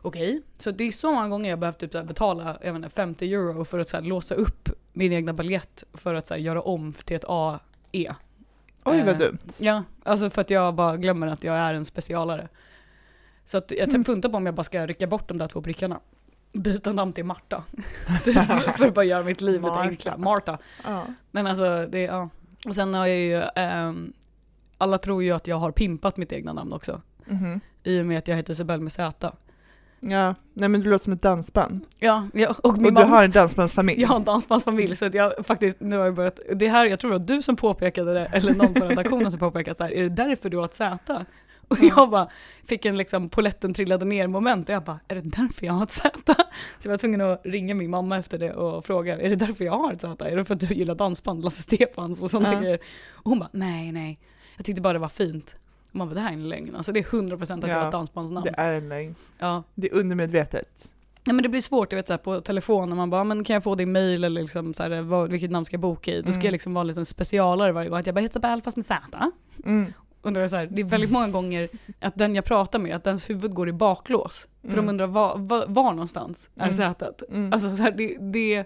okej. 0.02 0.42
Så 0.58 0.70
det 0.70 0.84
är 0.84 0.92
så 0.92 1.12
många 1.12 1.28
gånger 1.28 1.50
jag 1.50 1.58
behövt 1.58 1.78
typ 1.78 1.92
betala 1.92 2.58
jag 2.62 2.76
inte, 2.76 2.88
50 2.88 3.34
euro 3.34 3.64
för 3.64 3.78
att 3.78 3.88
så 3.88 4.00
låsa 4.00 4.34
upp 4.34 4.68
min 4.92 5.12
egna 5.12 5.32
biljett 5.32 5.84
för 5.94 6.14
att 6.14 6.26
så 6.26 6.36
göra 6.36 6.62
om 6.62 6.92
till 6.92 7.16
ett 7.16 7.24
AE. 7.28 7.58
Oj 8.84 8.98
Eh, 8.98 9.06
vad 9.06 9.18
dumt. 9.18 9.38
Ja, 9.58 9.82
alltså 10.02 10.30
för 10.30 10.40
att 10.40 10.50
jag 10.50 10.74
bara 10.74 10.96
glömmer 10.96 11.26
att 11.26 11.44
jag 11.44 11.56
är 11.56 11.74
en 11.74 11.84
specialare. 11.84 12.48
Så 13.44 13.58
att 13.58 13.70
jag 13.70 13.88
mm. 13.88 14.04
funtar 14.04 14.28
på 14.28 14.36
om 14.36 14.46
jag 14.46 14.54
bara 14.54 14.64
ska 14.64 14.86
rycka 14.86 15.06
bort 15.06 15.28
de 15.28 15.38
där 15.38 15.48
två 15.48 15.62
prickarna. 15.62 16.00
Byta 16.52 16.92
namn 16.92 17.12
till 17.12 17.24
Marta. 17.24 17.64
Typ, 18.24 18.34
för 18.76 18.86
att 18.86 18.94
bara 18.94 19.04
göra 19.04 19.24
mitt 19.24 19.40
liv 19.40 19.62
lite 19.62 19.72
enklare. 19.74 20.18
Marta. 20.18 20.58
Ja. 20.84 21.06
Men 21.30 21.46
alltså, 21.46 21.86
det, 21.86 22.00
ja. 22.00 22.28
Och 22.66 22.74
sen 22.74 22.94
har 22.94 23.06
jag 23.06 23.18
ju, 23.18 23.42
ehm, 23.56 24.12
alla 24.78 24.98
tror 24.98 25.22
ju 25.22 25.32
att 25.32 25.46
jag 25.46 25.56
har 25.56 25.72
pimpat 25.72 26.16
mitt 26.16 26.32
egna 26.32 26.52
namn 26.52 26.72
också. 26.72 27.00
Mhm. 27.26 27.60
I 27.82 28.00
och 28.00 28.06
med 28.06 28.18
att 28.18 28.28
jag 28.28 28.36
heter 28.36 28.52
Isabelle 28.52 28.82
med 28.82 28.92
Z. 28.92 29.32
Ja, 30.00 30.34
nej 30.52 30.68
men 30.68 30.80
du 30.80 30.90
låter 30.90 31.04
som 31.04 31.12
ett 31.12 31.22
dansband. 31.22 31.80
Ja, 31.98 32.26
ja 32.32 32.54
och 32.62 32.76
min 32.76 32.86
Och 32.86 32.92
du 32.92 33.00
mamma, 33.00 33.16
har 33.16 33.24
en 33.24 33.30
dansbandsfamilj. 33.30 34.00
jag 34.00 34.08
har 34.08 34.16
en 34.16 34.24
dansbandsfamilj 34.24 34.96
så 34.96 35.04
att 35.06 35.14
jag 35.14 35.46
faktiskt, 35.46 35.80
nu 35.80 35.96
har 35.96 36.04
jag 36.04 36.14
börjat, 36.14 36.40
det 36.54 36.68
här, 36.68 36.86
jag 36.86 37.00
tror 37.00 37.10
det 37.10 37.18
var 37.18 37.24
du 37.26 37.42
som 37.42 37.56
påpekade 37.56 38.12
det, 38.14 38.24
eller 38.24 38.54
någon 38.54 38.74
på 38.74 38.84
redaktionen 38.84 39.30
som 39.30 39.40
påpekade 39.40 39.74
så 39.76 39.84
här, 39.84 39.90
är 39.90 40.02
det 40.02 40.08
därför 40.08 40.50
du 40.50 40.56
har 40.56 40.64
ett 40.64 40.74
Z? 40.74 41.24
Och 41.68 41.76
Ja. 41.80 41.92
jag 41.96 42.10
bara 42.10 42.28
fick 42.64 42.84
en 42.84 42.96
liksom 42.96 43.28
poletten 43.28 43.74
trillade 43.74 44.04
ner 44.04 44.26
moment 44.26 44.68
och 44.68 44.74
jag 44.74 44.84
bara, 44.84 45.00
är 45.08 45.14
det 45.14 45.20
därför 45.20 45.66
jag 45.66 45.72
har 45.72 45.82
ett 45.82 45.90
Z? 45.92 46.10
Så 46.26 46.34
jag 46.82 46.90
var 46.90 46.96
tvungen 46.98 47.20
att 47.20 47.40
ringa 47.44 47.74
min 47.74 47.90
mamma 47.90 48.16
efter 48.18 48.38
det 48.38 48.52
och 48.52 48.84
fråga, 48.86 49.20
är 49.20 49.28
det 49.30 49.36
därför 49.36 49.64
jag 49.64 49.72
har 49.72 49.92
ett 49.92 50.00
Z? 50.00 50.28
Är 50.30 50.36
det 50.36 50.44
för 50.44 50.54
att 50.54 50.60
du 50.60 50.66
gillar 50.74 50.94
dansband, 50.94 51.44
Lasse 51.44 51.62
Stefans 51.62 52.22
och 52.22 52.30
sådana 52.30 52.52
Ja. 52.52 52.60
grejer? 52.60 52.78
Och 53.12 53.30
hon 53.30 53.38
bara, 53.38 53.48
nej 53.52 53.92
nej, 53.92 54.18
jag 54.56 54.64
tyckte 54.66 54.82
bara 54.82 54.92
det 54.92 54.98
var 54.98 55.08
fint. 55.08 55.56
Och 55.90 55.94
man 55.96 56.08
bara, 56.08 56.14
det 56.14 56.20
här 56.20 56.28
är 56.28 56.34
en 56.34 56.48
lögn, 56.48 56.76
alltså 56.76 56.92
det 56.92 57.00
är 57.00 57.04
100% 57.04 57.42
att 57.42 57.68
jag 57.68 57.74
har 57.74 57.80
Ja, 57.80 57.86
ett 57.86 57.92
dansbandsnamn. 57.92 58.44
Det 58.44 58.54
är 58.56 58.72
en 58.72 58.88
lögn. 58.88 59.14
Ja. 59.38 59.62
Det 59.74 59.88
är 59.90 59.94
undermedvetet. 59.94 60.88
Nej 61.24 61.34
men 61.34 61.42
det 61.42 61.48
blir 61.48 61.60
svårt, 61.60 61.92
jag 61.92 61.96
vet 61.96 62.06
så 62.06 62.12
här, 62.12 62.18
på 62.18 62.40
telefon 62.40 62.88
när 62.88 62.96
man 62.96 63.10
bara, 63.10 63.24
men 63.24 63.44
kan 63.44 63.54
jag 63.54 63.62
få 63.62 63.74
din 63.74 63.92
mail 63.92 64.24
eller 64.24 64.40
liksom 64.42 64.74
så 64.74 64.82
här, 64.82 65.02
vad, 65.02 65.30
vilket 65.30 65.50
namn 65.50 65.64
ska 65.64 65.74
jag 65.74 65.80
boka 65.80 66.10
i? 66.10 66.16
Då 66.22 66.22
ska 66.22 66.32
Mm. 66.32 66.44
jag 66.44 66.52
liksom 66.52 66.74
vara 66.74 66.80
en 66.80 66.86
liten 66.86 67.06
specialare 67.06 67.72
varje 67.72 67.88
gång, 67.88 67.98
att 67.98 68.06
jag 68.06 68.14
bara 68.14 68.20
heter 68.20 68.32
Isabelle 68.32 68.62
fast 68.62 68.76
med 68.76 68.86
Z. 68.86 69.00
Mm. 69.64 69.92
Det, 70.22 70.48
så 70.48 70.56
här, 70.56 70.66
det 70.70 70.80
är 70.80 70.84
väldigt 70.84 71.10
många 71.10 71.28
gånger 71.28 71.68
att 72.00 72.14
den 72.16 72.34
jag 72.34 72.44
pratar 72.44 72.78
med, 72.78 72.96
att 72.96 73.04
dens 73.04 73.30
huvud 73.30 73.54
går 73.54 73.68
i 73.68 73.72
baklås. 73.72 74.46
För 74.62 74.68
de 74.68 74.72
Mm. 74.78 74.88
undrar 74.88 75.06
var, 75.06 75.38
var, 75.38 75.64
var 75.68 75.92
någonstans 75.92 76.50
är 76.56 76.62
Mm. 76.62 76.72
Z? 76.74 77.12
Mm. 77.30 77.52
Alltså 77.52 77.76
så 77.76 77.82
här, 77.82 77.90
det, 77.90 78.16
det, 78.20 78.64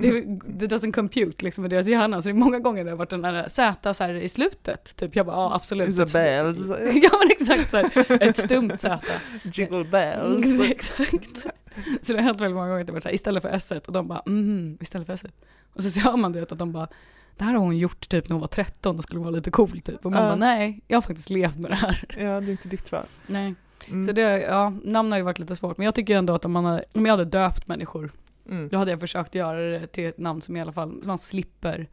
det, 0.00 0.20
det 0.46 0.66
doesn't 0.66 0.92
compute 0.92 1.44
liksom 1.44 1.64
i 1.64 1.68
deras 1.68 1.86
hjärna. 1.86 2.22
Så 2.22 2.28
det 2.28 2.32
är 2.32 2.34
många 2.34 2.58
gånger 2.58 2.84
det 2.84 2.90
har 2.90 2.96
varit 2.96 3.10
den 3.10 3.22
där 3.22 3.48
Z 3.48 3.94
så 3.94 4.04
här 4.04 4.14
i 4.14 4.28
slutet. 4.28 4.96
Typ 4.96 5.16
jag 5.16 5.26
bara, 5.26 5.36
ja 5.36 5.54
absolut. 5.54 5.88
Isabells. 5.88 6.68
Ja 7.02 7.10
men 7.20 7.30
exakt 7.30 7.70
så 7.70 7.76
här, 7.76 8.22
ett 8.22 8.36
stumt 8.36 8.76
Z. 8.76 8.98
Jiggle 9.42 9.84
bells. 9.84 10.70
Exakt. 10.70 11.46
Så 12.02 12.12
det 12.12 12.18
har 12.18 12.22
hänt 12.22 12.40
väldigt 12.40 12.54
många 12.56 12.68
gånger 12.68 12.80
att 12.80 12.86
det 12.86 12.92
varit 12.92 13.02
så 13.02 13.08
här, 13.08 13.14
istället 13.14 13.42
för 13.42 13.50
S1 13.50 13.86
och 13.86 13.92
de 13.92 14.08
bara 14.08 14.22
mhm, 14.26 14.78
istället 14.80 15.06
för 15.06 15.14
S1. 15.16 15.30
Och 15.72 15.84
så 15.84 16.00
hör 16.00 16.16
man 16.16 16.32
du 16.32 16.40
vet 16.40 16.52
att 16.52 16.58
de 16.58 16.72
bara 16.72 16.88
det 17.38 17.44
här 17.44 17.52
har 17.52 17.60
hon 17.60 17.78
gjort 17.78 18.08
typ 18.08 18.28
när 18.28 18.34
hon 18.34 18.40
var 18.40 18.48
13 18.48 18.96
och 18.96 19.02
skulle 19.02 19.20
vara 19.20 19.30
lite 19.30 19.50
cool 19.50 19.80
typ. 19.80 20.04
Och 20.06 20.12
man 20.12 20.22
Ja. 20.22 20.28
bara 20.28 20.36
nej, 20.36 20.80
jag 20.88 20.96
har 20.96 21.02
faktiskt 21.02 21.30
levt 21.30 21.56
med 21.58 21.70
det 21.70 21.74
här. 21.74 22.04
Ja, 22.18 22.40
det 22.40 22.46
är 22.46 22.50
inte 22.50 22.68
ditt 22.68 22.92
val. 22.92 23.06
Nej. 23.26 23.54
Mm. 23.88 24.06
Så 24.06 24.12
det, 24.12 24.22
ja, 24.40 24.72
namn 24.84 25.12
har 25.12 25.18
ju 25.18 25.24
varit 25.24 25.38
lite 25.38 25.56
svårt. 25.56 25.78
Men 25.78 25.84
jag 25.84 25.94
tycker 25.94 26.16
ändå 26.16 26.34
att 26.34 26.44
om, 26.44 26.52
man 26.52 26.64
har, 26.64 26.84
om 26.94 27.06
jag 27.06 27.12
hade 27.12 27.24
döpt 27.24 27.66
människor, 27.68 28.12
Mm. 28.50 28.68
då 28.68 28.78
hade 28.78 28.90
jag 28.90 29.00
försökt 29.00 29.34
göra 29.34 29.60
det 29.60 29.86
till 29.86 30.06
ett 30.06 30.18
namn 30.18 30.42
som 30.42 30.56
i 30.56 30.60
alla 30.60 30.72
fall, 30.72 31.00
man 31.04 31.18
slipper 31.18 31.86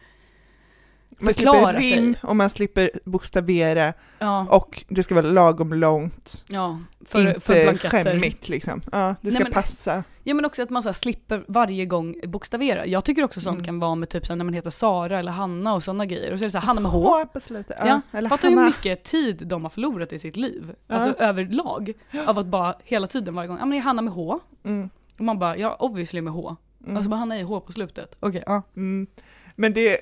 Man 1.19 1.33
förklara 1.33 1.81
slipper 1.81 2.01
rim 2.01 2.15
och 2.23 2.35
man 2.35 2.49
slipper 2.49 2.91
bokstavera 3.05 3.93
Ja, 4.19 4.47
och 4.49 4.83
det 4.87 5.03
ska 5.03 5.15
vara 5.15 5.25
lagom 5.27 5.73
långt. 5.73 6.45
ja 6.47 6.79
för, 7.05 7.27
inte 7.27 7.39
för 7.39 7.63
blanketter. 7.63 8.03
skämmigt 8.03 8.49
liksom. 8.49 8.81
Ja, 8.91 9.15
det 9.21 9.31
ska 9.31 9.39
Nej, 9.39 9.43
men- 9.53 9.61
passa. 9.63 10.03
Ja 10.23 10.33
men 10.33 10.45
också 10.45 10.63
att 10.63 10.69
man 10.69 10.83
så 10.83 10.89
här 10.89 10.93
slipper 10.93 11.45
varje 11.47 11.85
gång 11.85 12.15
bokstavera. 12.23 12.85
Jag 12.85 13.03
tycker 13.05 13.23
också 13.23 13.41
sånt 13.41 13.55
Mm. 13.55 13.65
kan 13.65 13.79
vara 13.79 13.95
med 13.95 14.09
typ 14.09 14.25
så 14.25 14.35
när 14.35 14.45
man 14.45 14.53
heter 14.53 14.69
Sara 14.69 15.19
eller 15.19 15.31
Hanna 15.31 15.73
och 15.73 15.83
sådana 15.83 16.05
grejer. 16.05 16.31
Och 16.33 16.39
så 16.39 16.43
är 16.43 16.47
det 16.47 16.51
så 16.51 16.57
här, 16.57 16.65
Hanna 16.65 16.81
med 16.81 16.91
H. 16.91 16.99
H 17.19 17.25
på 17.33 17.39
slutet. 17.39 17.75
Ja, 17.79 17.87
Ja, 17.87 18.01
eller 18.17 18.29
Fattar 18.29 18.49
hur 18.49 18.55
Hanna. 18.55 18.67
mycket 18.67 19.03
tid 19.03 19.47
de 19.47 19.63
har 19.63 19.69
förlorat 19.69 20.13
i 20.13 20.19
sitt 20.19 20.35
liv. 20.35 20.75
Ja. 20.87 20.95
Alltså 20.95 21.23
överlag. 21.23 21.93
Av 22.27 22.39
att 22.39 22.45
bara 22.45 22.75
hela 22.83 23.07
tiden 23.07 23.35
varje 23.35 23.47
gång, 23.47 23.57
ja 23.57 23.65
men 23.65 23.71
det 23.71 23.77
är 23.77 23.81
Hanna 23.81 24.01
med 24.01 24.13
H. 24.13 24.39
Mm. 24.63 24.89
Och 25.17 25.25
man 25.25 25.39
bara, 25.39 25.57
ja 25.57 25.75
obviously 25.79 26.21
med 26.21 26.33
H. 26.33 26.55
Mm. 26.83 26.97
Och 26.97 27.03
så 27.03 27.09
bara 27.09 27.15
Hanna 27.17 27.39
i 27.39 27.41
H 27.41 27.59
på 27.59 27.71
slutet. 27.71 28.15
Okej, 28.19 28.43
ja. 28.45 28.61
Mm. 28.75 29.07
Men 29.55 29.73
det, 29.73 29.97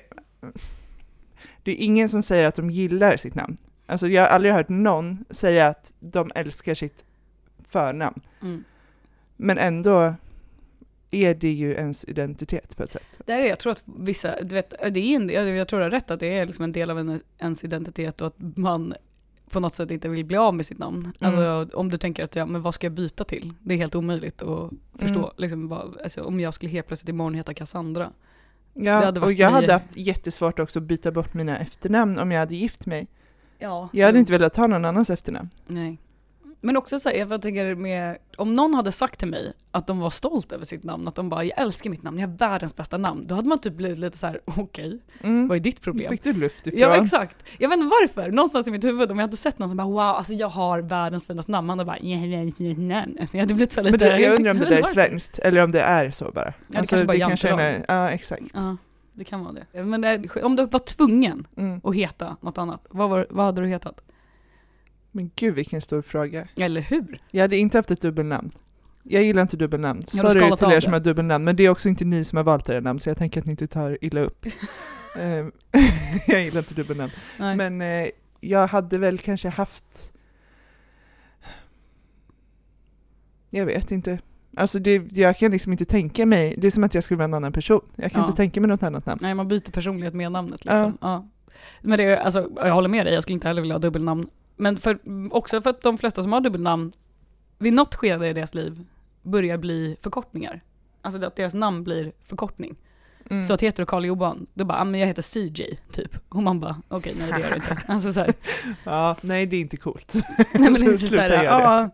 det 1.62 1.72
är 1.72 1.84
ingen 1.84 2.08
som 2.08 2.22
säger 2.22 2.44
att 2.44 2.54
de 2.54 2.70
gillar 2.70 3.16
sitt 3.16 3.34
namn. 3.34 3.56
Alltså 3.86 4.08
jag 4.08 4.22
har 4.22 4.28
aldrig 4.28 4.54
hört 4.54 4.68
någon 4.68 5.24
säga 5.30 5.66
att 5.66 5.94
de 6.00 6.32
älskar 6.34 6.74
sitt 6.74 7.04
förnamn. 7.66 8.20
Mm. 8.42 8.64
Men 9.36 9.58
ändå 9.58 10.14
är 11.10 11.34
det 11.34 11.52
ju 11.52 11.72
ens 11.72 12.04
identitet 12.04 12.76
på 12.76 12.82
ett 12.82 12.92
sätt. 12.92 13.06
Där 13.26 13.40
är 13.40 13.44
jag 13.44 13.58
tror 13.58 13.72
att 13.72 13.82
vissa, 13.84 14.42
du 14.42 14.54
vet, 14.54 14.70
det 14.70 15.00
är 15.00 15.16
en, 15.16 15.28
jag 15.56 15.68
tror 15.68 15.78
du 15.80 15.84
har 15.84 15.90
rätt 15.90 16.10
att 16.10 16.20
det 16.20 16.38
är 16.38 16.46
liksom 16.46 16.64
en 16.64 16.72
del 16.72 16.90
av 16.90 16.98
en, 16.98 17.20
ens 17.38 17.64
identitet 17.64 18.20
och 18.20 18.26
att 18.26 18.36
man 18.38 18.94
på 19.50 19.60
något 19.60 19.74
sätt 19.74 19.90
inte 19.90 20.08
vill 20.08 20.24
bli 20.24 20.36
av 20.36 20.54
med 20.54 20.66
sitt 20.66 20.78
namn. 20.78 20.98
Mm. 20.98 21.14
Alltså 21.20 21.76
om 21.76 21.90
du 21.90 21.98
tänker 21.98 22.24
att 22.24 22.36
ja, 22.36 22.46
men 22.46 22.62
vad 22.62 22.74
ska 22.74 22.86
jag 22.86 22.92
byta 22.92 23.24
till? 23.24 23.52
Det 23.60 23.74
är 23.74 23.78
helt 23.78 23.94
omöjligt 23.94 24.42
att 24.42 24.70
förstå. 24.98 25.18
Mm. 25.18 25.30
Liksom, 25.36 25.68
vad, 25.68 26.00
alltså, 26.02 26.22
om 26.22 26.40
jag 26.40 26.54
skulle 26.54 26.70
helt 26.70 26.86
plötsligt 26.86 27.08
imorgon 27.08 27.34
heta 27.34 27.54
Cassandra. 27.54 28.12
Ja, 28.74 29.20
och 29.20 29.32
jag 29.32 29.50
hade 29.50 29.72
haft 29.72 29.96
jättesvårt 29.96 30.58
också 30.58 30.78
att 30.78 30.82
byta 30.82 31.10
bort 31.10 31.34
mina 31.34 31.58
efternamn 31.58 32.18
om 32.18 32.32
jag 32.32 32.40
hade 32.40 32.54
gift 32.54 32.86
mig. 32.86 33.06
Ja. 33.58 33.88
Jag 33.92 34.06
hade 34.06 34.18
inte 34.18 34.32
velat 34.32 34.56
ha 34.56 34.66
någon 34.66 34.84
annans 34.84 35.10
efternamn. 35.10 35.50
Nej. 35.66 35.98
Men 36.64 36.76
också 36.76 36.98
så 36.98 37.08
här, 37.08 37.16
jag 37.16 37.42
tänker 37.42 37.74
med, 37.74 38.18
om 38.36 38.54
någon 38.54 38.74
hade 38.74 38.92
sagt 38.92 39.18
till 39.18 39.28
mig 39.28 39.52
att 39.70 39.86
de 39.86 39.98
var 39.98 40.10
stolt 40.10 40.52
över 40.52 40.64
sitt 40.64 40.84
namn, 40.84 41.08
att 41.08 41.14
de 41.14 41.28
bara 41.28 41.44
jag 41.44 41.58
älskar 41.58 41.90
mitt 41.90 42.02
namn, 42.02 42.18
jag 42.18 42.28
har 42.28 42.36
världens 42.36 42.76
bästa 42.76 42.98
namn, 42.98 43.26
då 43.26 43.34
hade 43.34 43.48
man 43.48 43.58
typ 43.58 43.72
blivit 43.74 43.98
lite 43.98 44.18
så 44.18 44.26
här: 44.26 44.40
okej, 44.56 44.98
Mm. 45.22 45.48
vad 45.48 45.56
är 45.56 45.60
ditt 45.60 45.80
problem? 45.80 46.10
Fick 46.10 46.22
du 46.22 46.32
luft 46.32 46.66
ifrån? 46.66 46.80
Ja 46.80 46.96
exakt. 47.02 47.36
Jag 47.58 47.68
vet 47.68 47.78
inte 47.78 47.86
varför, 48.00 48.30
någonstans 48.30 48.68
i 48.68 48.70
mitt 48.70 48.84
huvud 48.84 49.10
om 49.10 49.18
jag 49.18 49.26
hade 49.26 49.36
sett 49.36 49.58
någon 49.58 49.68
som 49.68 49.76
bara 49.76 49.86
wow, 49.86 49.98
alltså 50.00 50.32
jag 50.32 50.48
har 50.48 50.80
världens 50.80 51.26
finaste 51.26 51.52
namn, 51.52 51.66
man 51.66 51.78
hade 51.78 51.86
bara 51.86 51.96
ett 51.96 52.56
fint 52.56 52.78
namn. 52.78 53.16
Alltså, 53.20 53.36
Jag 53.36 53.42
hade 53.42 53.54
blivit 53.54 53.72
så 53.72 53.82
lite... 53.82 53.98
Men 53.98 54.08
det, 54.08 54.18
jag 54.20 54.34
undrar 54.34 54.50
om 54.50 54.58
det 54.58 54.68
där 54.68 54.78
är 54.78 54.82
svenskt, 55.08 55.38
eller 55.38 55.64
om 55.64 55.72
det 55.72 55.80
är 55.80 56.10
så 56.10 56.30
bara. 56.34 56.44
Alltså, 56.44 56.54
det 56.68 56.76
kanske 56.76 57.04
bara 57.06 57.16
är 57.16 57.20
kanske 57.20 57.48
är, 57.48 57.84
Ja, 57.88 58.10
exakt. 58.10 58.42
Ja, 58.54 58.76
det 59.12 59.24
kan 59.24 59.44
vara 59.44 59.52
det. 59.72 59.84
Men 59.84 60.04
eh, 60.04 60.20
om 60.42 60.56
du 60.56 60.66
var 60.66 60.78
tvungen 60.80 61.46
Mm. 61.56 61.80
att 61.84 61.94
heta 61.94 62.36
något 62.40 62.58
annat, 62.58 62.86
vad, 62.90 63.10
var, 63.10 63.26
vad 63.30 63.44
hade 63.46 63.60
du 63.62 63.68
hetat? 63.68 64.00
Men 65.16 65.30
gud 65.36 65.54
vilken 65.54 65.80
stor 65.80 66.02
fråga. 66.02 66.48
Eller 66.56 66.80
hur? 66.80 67.20
Jag 67.30 67.42
hade 67.42 67.56
inte 67.56 67.78
haft 67.78 67.90
ett 67.90 68.00
dubbelnamn. 68.00 68.50
Jag 69.02 69.22
gillar 69.22 69.42
inte 69.42 69.56
dubbelnamn. 69.56 70.02
Ja, 70.12 70.20
Sorry 70.32 70.56
till 70.56 70.70
er 70.72 70.80
som 70.80 70.92
har 70.92 71.00
dubbelnamn, 71.00 71.44
men 71.44 71.56
det 71.56 71.62
är 71.62 71.68
också 71.68 71.88
inte 71.88 72.04
ni 72.04 72.24
som 72.24 72.36
har 72.36 72.44
valt 72.44 72.68
era 72.68 72.80
namn, 72.80 73.00
så 73.00 73.08
jag 73.10 73.16
tänker 73.18 73.40
att 73.40 73.46
ni 73.46 73.50
inte 73.50 73.66
tar 73.66 73.98
illa 74.00 74.20
upp. 74.20 74.46
Ehm, 75.18 75.52
jag 76.26 76.42
gillar 76.42 76.58
inte 76.58 76.74
dubbelnamn. 76.74 77.12
Nej. 77.38 77.56
Men 77.56 77.80
eh, 77.82 78.08
jag 78.40 78.66
hade 78.66 78.98
väl 78.98 79.18
kanske 79.18 79.48
haft... 79.48 80.12
Jag 83.50 83.66
vet 83.66 83.90
inte. 83.90 84.18
Alltså 84.56 84.78
det, 84.78 85.12
jag 85.12 85.38
kan 85.38 85.50
liksom 85.50 85.72
inte 85.72 85.84
tänka 85.84 86.26
mig, 86.26 86.54
det 86.58 86.66
är 86.66 86.70
som 86.70 86.84
att 86.84 86.94
jag 86.94 87.04
skulle 87.04 87.18
vara 87.18 87.24
en 87.24 87.34
annan 87.34 87.52
person. 87.52 87.80
Jag 87.96 88.12
kan 88.12 88.20
Ja. 88.20 88.26
inte 88.26 88.36
tänka 88.36 88.60
mig 88.60 88.68
något 88.68 88.82
annat 88.82 89.06
namn. 89.06 89.18
Nej, 89.22 89.34
man 89.34 89.48
byter 89.48 89.70
personlighet 89.72 90.14
med 90.14 90.32
namnet 90.32 90.64
liksom. 90.64 90.98
Ja. 91.00 91.28
Men 91.80 91.98
det 91.98 92.18
alltså, 92.18 92.50
jag 92.56 92.74
håller 92.74 92.88
med 92.88 93.06
dig, 93.06 93.14
jag 93.14 93.22
skulle 93.22 93.34
inte 93.34 93.48
heller 93.48 93.62
vilja 93.62 93.74
ha 93.74 93.78
dubbelnamn. 93.80 94.26
Men 94.56 94.76
för, 94.76 94.98
också 95.30 95.62
för 95.62 95.70
att 95.70 95.82
de 95.82 95.98
flesta 95.98 96.22
som 96.22 96.32
har 96.32 96.40
dubbelnamn, 96.40 96.92
vid 97.58 97.72
något 97.72 97.94
skede 97.94 98.28
i 98.28 98.32
deras 98.32 98.54
liv, 98.54 98.84
börjar 99.22 99.58
bli 99.58 99.96
förkortningar. 100.02 100.60
Alltså 101.02 101.24
att 101.24 101.36
deras 101.36 101.54
namn 101.54 101.84
blir 101.84 102.12
förkortning. 102.24 102.76
Mm. 103.30 103.44
Så 103.44 103.52
att 103.52 103.60
heter 103.60 103.82
du 103.82 103.86
Karl 103.86 104.04
Johan, 104.04 104.46
då 104.54 104.64
bara, 104.64 104.78
ah, 104.78 104.84
men 104.84 105.00
jag 105.00 105.06
heter 105.06 105.22
CJ, 105.22 105.78
typ. 105.92 106.16
Och 106.28 106.42
man 106.42 106.60
bara, 106.60 106.82
okej, 106.88 107.14
nej 107.18 107.32
det 107.32 107.40
gör 107.40 107.50
du 107.50 107.54
inte. 107.56 107.76
Alltså 107.88 108.12
så 108.12 108.20
här, 108.20 108.34
Ja, 108.84 109.16
nej 109.20 109.46
det 109.46 109.56
är 109.56 109.60
inte 109.60 109.76
coolt. 109.76 110.14
nej 110.54 110.70
men 110.70 110.74
det 110.74 110.86
är 110.86 110.96
så 110.96 111.16
här, 111.16 111.44
ja, 111.44 111.90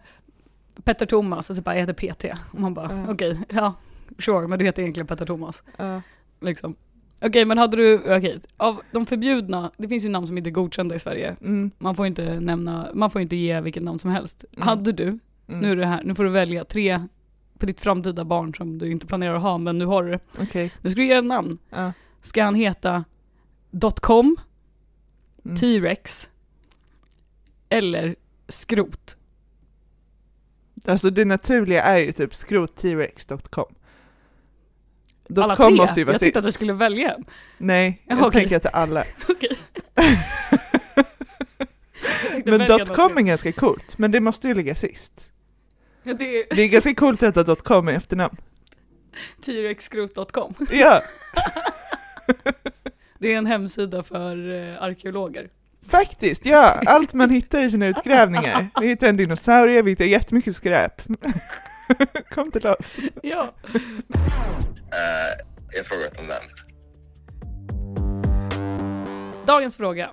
Petter 0.85 1.07
Thomas, 1.07 1.51
och 1.51 1.57
så 1.57 1.63
bara, 1.63 1.75
jag 1.79 1.87
heter 1.87 2.13
PT. 2.13 2.25
Och 2.53 2.61
man 2.61 2.75
bara, 2.75 3.05
Ja. 3.07 3.13
okej, 3.13 3.41
ja, 3.49 3.75
sure, 4.19 4.49
men 4.49 4.59
du 4.59 4.65
heter 4.65 4.83
egentligen 4.83 5.07
Petter 5.07 5.27
Thomas. 5.27 5.63
Ja. 5.77 6.03
Liksom. 6.41 6.77
Okej, 7.23 7.45
men 7.45 7.59
hade 7.59 7.77
du, 7.77 7.99
okej, 8.17 8.41
av 8.57 8.81
de 8.93 9.07
förbjudna, 9.07 9.71
det 9.77 9.89
finns 9.89 10.05
ju 10.05 10.09
namn 10.09 10.27
som 10.27 10.39
inte 10.39 10.51
är 10.51 10.53
godkända 10.53 10.95
i 10.95 10.99
Sverige. 10.99 11.37
Mm. 11.41 11.71
Man 11.79 11.95
får 11.95 12.07
inte 12.07 12.41
nämna, 12.41 12.89
man 12.95 13.11
får 13.11 13.21
inte 13.21 13.37
ge 13.37 13.61
vilket 13.61 13.83
namn 13.83 13.99
som 13.99 14.11
helst. 14.11 14.45
Mm. 14.57 14.69
Hade 14.69 14.93
du, 14.93 15.19
Mm. 15.49 15.61
nu 15.61 15.71
är 15.73 15.77
det 15.77 15.87
här, 15.87 16.03
nu 16.05 16.15
får 16.15 16.25
du 16.25 16.31
välja 16.31 16.65
tre 16.65 17.01
på 17.59 17.67
ditt 17.67 17.81
framtida 17.81 18.25
barn 18.25 18.55
som 18.55 18.79
du 18.79 18.91
inte 18.91 19.07
planerar 19.07 19.35
att 19.35 19.43
ha, 19.43 19.59
men 19.59 19.79
nu 19.79 19.85
har 19.85 20.03
du 20.05 20.11
det. 20.11 20.19
Okej. 20.41 20.73
Du 20.83 20.91
ska 20.91 21.03
ge 21.03 21.13
ett 21.13 21.25
namn. 21.25 21.59
Ja. 21.71 21.93
Ska 22.23 22.45
han 22.45 22.55
heta 22.55 23.05
.com, 24.01 24.37
Mm. 25.45 25.57
T-rex 25.57 26.31
eller 27.69 28.17
skrot? 28.49 29.17
Alltså 30.87 31.11
det 31.11 31.25
naturliga 31.25 31.83
är 31.83 31.99
ju 31.99 32.13
typ 32.13 32.35
skrottrex.com. 32.35 33.75
Alla 35.39 35.57
tre? 35.57 35.71
måste 35.71 36.01
ju 36.01 36.05
vara 36.05 36.15
jag 36.15 36.21
tyckte 36.21 36.39
att 36.39 36.45
du 36.45 36.53
skulle 36.53 36.73
välja 36.73 37.15
en. 37.15 37.25
Nej, 37.59 38.03
jag 38.09 38.23
okej. 38.23 38.41
tänker 38.41 38.57
att 38.57 38.63
det 38.63 38.69
är 38.69 38.77
alla. 38.77 39.05
Tänkte 42.31 42.51
Men 42.51 42.59
välja 42.61 42.87
.com 42.87 43.13
något. 43.13 43.19
är 43.21 43.23
ganska 43.23 43.53
coolt, 43.53 43.99
men 43.99 44.11
det 44.11 44.21
måste 44.21 44.49
ju 44.49 44.55
ligga 44.55 44.75
sist. 44.75 45.31
Ja, 46.03 46.15
det 46.15 46.25
är 46.25 46.45
Det 46.57 46.63
är 46.63 46.69
ganska 46.69 46.95
coolt 46.95 47.23
att 47.23 47.37
heta 47.39 47.57
.com 47.57 47.89
i 47.89 47.93
efternamn. 47.93 48.37
T-rexskrot.com. 49.45 50.55
Ja, 50.71 51.03
Det 53.19 53.33
är 53.33 53.39
en 53.39 53.47
hemsida 53.47 54.03
för 54.03 54.53
eh, 54.73 54.83
arkeologer. 54.83 55.49
faktiskt, 55.89 56.47
ja. 56.47 56.81
Allt 56.87 57.13
man 57.13 57.31
hittar 57.31 57.63
i 57.63 57.71
sina 57.71 57.87
utgrävningar. 57.87 58.69
Vi 58.81 58.87
hittar 58.89 59.09
en 59.09 59.17
dinosaurie, 59.17 59.83
vi 59.83 59.91
hittar 59.91 60.05
jättemycket 60.05 60.55
skräp. 60.57 61.03
Kom 62.35 62.51
till 62.51 62.67
oss. 62.67 62.97
Ja. 63.23 63.55
Eh, 64.93 65.47
jag 65.73 65.87
frågar 65.87 66.11
om 66.21 66.27
den. 66.27 66.43
Dagens 69.47 69.77
fråga. 69.77 70.11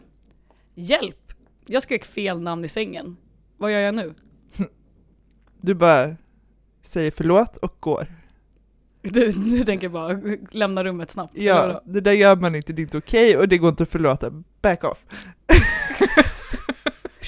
Hjälp! 0.75 1.33
Jag 1.65 1.83
skrek 1.83 2.05
fel 2.05 2.41
namn 2.41 2.65
i 2.65 2.67
sängen. 2.67 3.17
Vad 3.57 3.71
gör 3.71 3.79
jag 3.79 3.95
nu? 3.95 4.13
Du 5.61 5.73
bara 5.73 6.15
säger 6.81 7.11
förlåt 7.11 7.57
och 7.57 7.75
går. 7.79 8.07
Du, 9.01 9.29
du 9.31 9.63
tänker 9.63 9.89
bara 9.89 10.19
lämna 10.51 10.83
rummet 10.83 11.11
snabbt? 11.11 11.37
Ja, 11.37 11.81
det 11.85 12.01
där 12.01 12.11
gör 12.11 12.35
man 12.35 12.55
inte, 12.55 12.73
det 12.73 12.81
är 12.81 12.83
inte 12.83 12.97
okej 12.97 13.37
och 13.37 13.47
det 13.47 13.57
går 13.57 13.69
inte 13.69 13.83
att 13.83 13.89
förlåta. 13.89 14.43
Back 14.61 14.83
off. 14.83 15.05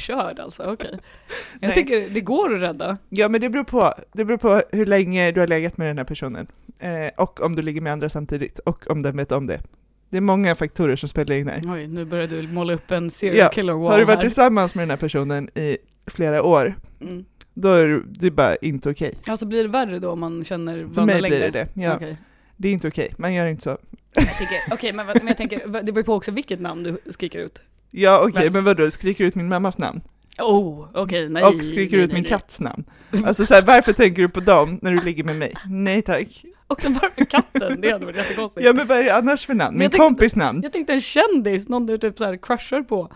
Körd 0.10 0.40
alltså, 0.40 0.64
okej. 0.64 0.90
Jag 1.60 1.68
Nej. 1.68 1.74
tänker, 1.76 2.10
det 2.10 2.22
går 2.22 2.56
att 2.56 2.62
rädda. 2.62 2.98
Ja 3.10 3.30
men 3.30 3.42
det 3.42 3.50
beror 3.50 3.64
på, 3.64 3.94
det 4.14 4.26
beror 4.26 4.38
på 4.38 4.62
hur 4.72 4.86
länge 4.86 5.32
du 5.32 5.40
har 5.40 5.48
legat 5.48 5.78
med 5.78 5.88
den 5.88 5.98
här 5.98 6.06
personen. 6.06 6.48
Eh, 6.80 6.90
och 7.18 7.42
om 7.42 7.56
du 7.56 7.62
ligger 7.62 7.82
med 7.82 7.94
andra 7.94 8.10
samtidigt, 8.10 8.60
och 8.60 8.92
om 8.92 9.02
den 9.04 9.18
vet 9.18 9.32
om 9.32 9.48
det. 9.48 9.62
Det 10.10 10.18
är 10.18 10.22
många 10.22 10.56
faktorer 10.56 10.96
som 10.96 11.10
spelar 11.10 11.36
in 11.36 11.48
här. 11.48 11.62
Oj, 11.74 11.88
nu 11.88 12.06
börjar 12.06 12.28
du 12.28 12.48
måla 12.48 12.74
upp 12.74 12.92
en 12.92 13.10
serial 13.10 13.38
Ja, 13.38 13.50
killer 13.50 13.74
wall 13.74 13.92
Har 13.92 14.00
du 14.00 14.06
varit 14.06 14.16
här. 14.16 14.22
tillsammans 14.22 14.76
med 14.76 14.82
den 14.84 14.90
här 14.90 14.98
personen 14.98 15.50
i 15.58 15.78
flera 16.08 16.44
år, 16.44 16.76
Mm. 17.02 17.26
då 17.54 17.70
är 17.70 17.88
du- 17.88 18.04
det 18.08 18.28
är 18.28 18.32
bara 18.32 18.56
inte 18.56 18.90
okej. 18.90 19.14
Alltså 19.28 19.46
blir 19.46 19.64
det 19.64 19.70
värre 19.70 20.00
då 20.00 20.10
om 20.12 20.20
man 20.20 20.44
känner 20.44 20.78
För 20.78 20.84
varandra 20.84 21.06
mig 21.14 21.22
längre? 21.22 21.38
blir 21.38 21.52
det 21.52 21.68
det. 21.76 21.82
Ja, 21.82 21.96
Okej. 21.96 22.18
Det 22.58 22.68
är 22.70 22.74
inte 22.74 22.88
okej, 22.88 23.14
man 23.18 23.34
gör 23.34 23.48
inte 23.48 23.64
så. 23.64 23.78
Jag 24.16 24.28
okej 24.72 24.94
men, 24.94 25.08
vad- 25.08 25.16
men 25.18 25.28
jag 25.28 25.38
tänker, 25.38 25.82
det 25.84 25.92
beror 25.92 26.04
på 26.04 26.14
också 26.14 26.32
vilket 26.32 26.60
namn 26.60 26.84
du 26.84 26.98
skriker 27.12 27.40
ut. 27.40 27.62
Ja 27.92 28.20
okej, 28.30 28.44
Men- 28.44 28.54
men 28.54 28.64
vadå, 28.64 28.92
skriker 28.92 29.24
du 29.24 29.28
ut 29.28 29.36
min 29.36 29.48
mammas 29.50 29.78
namn? 29.78 30.02
Oh, 30.40 30.88
okej, 30.94 31.30
nej. 31.30 31.44
och 31.44 31.66
skriker 31.66 31.96
nej, 31.98 32.06
ut 32.06 32.12
nej, 32.12 32.22
min 32.22 32.30
katts 32.30 32.60
namn? 32.60 32.84
Alltså 33.26 33.46
så 33.46 33.54
här, 33.54 33.62
varför 33.62 33.94
tänker 33.94 34.22
du 34.22 34.30
på 34.30 34.40
dem 34.40 34.80
när 34.82 34.92
du 34.94 35.00
ligger 35.02 35.24
med 35.24 35.36
mig? 35.36 35.54
Nej 35.70 36.02
tack. 36.02 36.44
Också 36.68 36.90
varför 36.90 37.26
katten? 37.26 37.82
Det 37.82 37.92
hade 37.92 38.06
varit 38.06 38.18
jättekonstigt. 38.18 38.66
Ja 38.66 38.74
men 38.74 38.88
vad 38.88 38.98
är 38.98 39.04
det 39.04 39.16
annars 39.16 39.46
för 39.46 39.54
namn? 39.54 39.78
Min 39.78 39.90
kompis 39.90 40.36
namn? 40.36 40.60
Jag 40.64 40.74
tänkte 40.74 40.94
en 40.94 41.02
kändis, 41.02 41.70
någon 41.70 41.86
du 41.86 41.98
typ 41.98 42.18
såhär 42.18 42.38
crushar 42.42 42.82
på. 42.82 43.12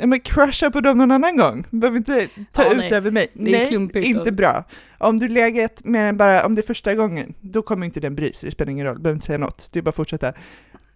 Ja 0.00 0.06
men 0.06 0.20
crusha 0.20 0.70
på 0.70 0.80
dem 0.80 0.98
någon 0.98 1.10
annan 1.10 1.36
gång. 1.36 1.64
Behöver 1.70 1.96
inte 1.98 2.28
ta 2.52 2.62
Ja, 2.64 2.70
ut 2.72 2.78
nej. 2.78 2.92
över 2.92 3.10
mig. 3.10 3.26
Det 3.32 3.40
är 3.48 3.52
nej, 3.52 3.68
klumpigt 3.68 4.06
inte 4.06 4.20
och- 4.20 4.32
bra. 4.34 4.64
Om 4.98 5.18
du 5.18 5.28
legat 5.28 5.84
med 5.84 6.06
den 6.06 6.16
bara, 6.16 6.46
om 6.46 6.54
det 6.54 6.60
är 6.60 6.66
första 6.66 6.94
gången, 6.94 7.34
då 7.40 7.62
kommer 7.62 7.86
inte 7.86 8.00
den 8.00 8.14
bry 8.14 8.32
sig, 8.32 8.46
det 8.46 8.50
spelar 8.52 8.70
ingen 8.72 8.86
roll, 8.86 8.98
behöver 8.98 9.14
inte 9.16 9.26
säga 9.26 9.38
något, 9.38 9.68
det 9.72 9.78
är 9.78 9.82
bara 9.82 9.88
att 9.90 9.96
fortsätta. 9.96 10.32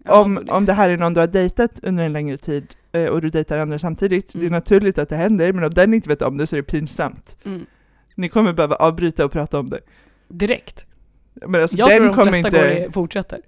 Ja, 0.05 0.21
om, 0.23 0.35
det- 0.35 0.53
om 0.53 0.67
det 0.67 0.73
här 0.73 0.91
är 0.91 0.97
någon 0.97 1.15
du 1.15 1.21
har 1.21 1.27
dejtat 1.27 1.81
under 1.83 2.05
en 2.05 2.13
längre 2.13 2.37
tid 2.37 2.67
eh, 2.93 3.05
och 3.07 3.21
du 3.21 3.29
dejtar 3.31 3.59
andra 3.59 3.79
samtidigt, 3.79 4.33
det 4.33 4.39
är 4.39 4.41
Mm. 4.41 4.53
naturligt 4.53 4.99
att 4.99 5.09
det 5.09 5.17
händer, 5.17 5.53
men 5.53 5.65
om 5.65 5.71
den 5.71 5.95
inte 5.95 6.09
vet 6.09 6.23
om 6.23 6.37
det 6.39 6.47
så 6.47 6.57
är 6.57 6.61
det 6.61 6.67
pinsamt. 6.67 7.37
Mm. 7.45 7.67
Ni 8.15 8.29
kommer 8.29 8.53
behöva 8.53 8.77
avbryta 8.77 9.25
och 9.25 9.33
prata 9.33 9.59
om 9.59 9.71
det. 9.71 9.81
Direkt. 10.29 10.85
Men 11.47 11.63
alltså, 11.63 11.77
jag 11.77 11.89
tror 11.89 11.99
den, 12.01 12.09
de 12.09 12.15
kommer 12.17 12.33
flesta 12.33 12.73
inte, 12.77 12.93
fortsätter. 12.93 13.41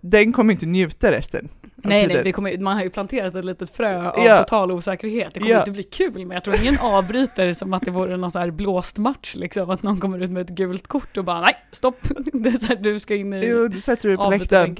den 0.00 0.32
kommer 0.32 0.52
inte 0.52 0.66
njuta 0.66 1.12
resten 1.12 1.48
Nej, 1.76 2.06
nej, 2.06 2.22
vi 2.22 2.32
kommer, 2.32 2.58
man 2.58 2.74
har 2.76 2.82
ju 2.82 2.90
planterat 2.90 3.34
ett 3.34 3.44
litet 3.44 3.70
frö 3.70 4.08
av 4.10 4.14
Ja. 4.24 4.38
total 4.38 4.70
osäkerhet. 4.72 5.34
Det 5.34 5.40
kommer 5.40 5.52
Ja. 5.52 5.58
inte 5.58 5.70
bli 5.70 5.82
kul, 5.82 6.12
men 6.26 6.30
jag 6.30 6.44
tror 6.44 6.56
ingen 6.56 6.78
avbryter 6.80 7.52
som 7.52 7.72
att 7.74 7.82
det 7.84 7.90
vore 7.90 8.16
någon 8.16 8.30
så 8.30 8.38
här 8.38 8.50
blåst 8.50 8.96
match, 8.98 9.34
liksom. 9.36 9.70
Att 9.70 9.82
någon 9.82 10.00
kommer 10.00 10.22
ut 10.22 10.30
med 10.30 10.42
ett 10.50 10.56
gult 10.56 10.86
kort 10.86 11.16
och 11.16 11.24
bara 11.24 11.40
nej, 11.40 11.56
stopp. 11.72 11.98
Det 12.32 12.48
är 12.48 12.58
så 12.58 12.66
här, 12.66 12.76
du 12.82 13.00
ska 13.00 13.14
in 13.14 13.32
i 13.32 13.46
Jo, 13.46 13.68
du 13.68 13.80
sätter 13.80 14.08
dig 14.08 14.16
på 14.18 14.30
läktaren. 14.30 14.76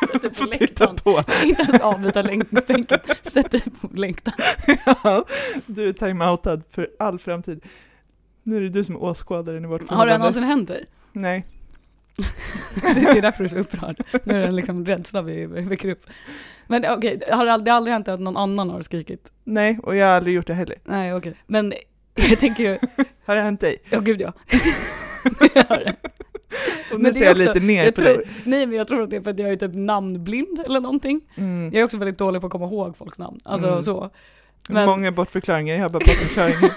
Jag 0.00 0.10
sätter 0.10 0.28
på 0.30 0.44
läktaren. 0.44 0.96
på. 0.96 1.24
Inte 1.44 1.62
ens 1.62 1.80
avbytarbänken, 1.80 2.88
sätt 3.22 3.50
dig 3.50 3.62
på 3.80 3.88
läktaren. 3.94 4.36
Ja, 5.04 5.24
du 5.66 5.88
är 5.88 5.92
timeoutad 5.92 6.60
för 6.70 6.88
all 6.98 7.18
framtid. 7.18 7.64
Nu 8.42 8.56
är 8.56 8.60
det 8.60 8.68
du 8.68 8.84
som 8.84 8.94
är 8.94 9.02
åskådaren 9.02 9.64
i 9.64 9.68
vårt 9.68 9.80
Har 9.80 9.84
det 9.84 9.88
förhållande. 9.88 10.18
någonsin 10.18 10.42
hänt 10.44 10.68
dig? 10.68 10.84
Nej. 11.12 11.46
Det 12.94 13.18
är 13.18 13.22
därför 13.22 13.38
du 13.38 13.44
är 13.44 13.48
så 13.48 13.58
upprörd. 13.58 13.96
Nu 14.24 14.34
är 14.34 14.38
det 14.38 14.46
en 14.46 14.56
liksom 14.56 14.84
rädsla 14.86 15.22
vi 15.22 15.46
väcker 15.46 15.88
upp. 15.88 16.06
Men 16.66 16.84
okej, 16.90 17.20
har 17.32 17.46
det 17.46 17.52
aldrig, 17.52 17.72
aldrig 17.72 17.92
hänt 17.92 18.08
att 18.08 18.20
någon 18.20 18.36
annan 18.36 18.70
har 18.70 18.82
skrikit? 18.82 19.32
Nej, 19.44 19.78
och 19.82 19.96
jag 19.96 20.06
har 20.06 20.14
aldrig 20.16 20.34
gjort 20.34 20.46
det 20.46 20.54
heller. 20.54 20.76
Nej 20.84 21.14
okej. 21.14 21.34
Men 21.46 21.72
jag 22.14 22.38
tänker 22.38 22.62
ju, 22.64 22.78
Har 23.24 23.36
det 23.36 23.42
hänt 23.42 23.60
dig? 23.60 23.76
ja 23.90 24.00
gud 24.00 24.20
ja. 24.20 24.32
Det 25.54 25.68
har 25.68 25.76
det. 25.76 25.94
Och 26.92 27.00
nu 27.00 27.12
ser 27.12 27.24
jag 27.24 27.32
också- 27.32 27.44
lite 27.44 27.60
ner 27.60 27.84
Jag 27.84 27.94
på 27.94 28.00
tror, 28.00 28.14
dig. 28.14 28.26
nej 28.44 28.66
men 28.66 28.76
jag 28.78 28.88
tror 28.88 29.02
att 29.02 29.10
det 29.10 29.16
är 29.16 29.20
för 29.20 29.30
att 29.30 29.38
jag 29.38 29.50
är 29.50 29.56
typ 29.56 29.74
namnblind 29.74 30.60
eller 30.66 30.80
någonting. 30.80 31.20
Mm. 31.36 31.64
Jag 31.72 31.80
är 31.80 31.84
också 31.84 31.98
väldigt 31.98 32.18
dålig 32.18 32.40
på 32.40 32.46
att 32.46 32.52
komma 32.52 32.66
ihåg 32.66 32.96
folks 32.96 33.18
namn. 33.18 33.38
Alltså 33.44 33.68
Mm. 33.68 33.82
så. 33.82 34.10
Men 34.68 34.86
Många 34.86 35.12
bortförklaringar, 35.12 35.74
jag 35.74 35.82
har 35.82 35.88
bara 35.88 35.98
bortförklaringar. 35.98 36.70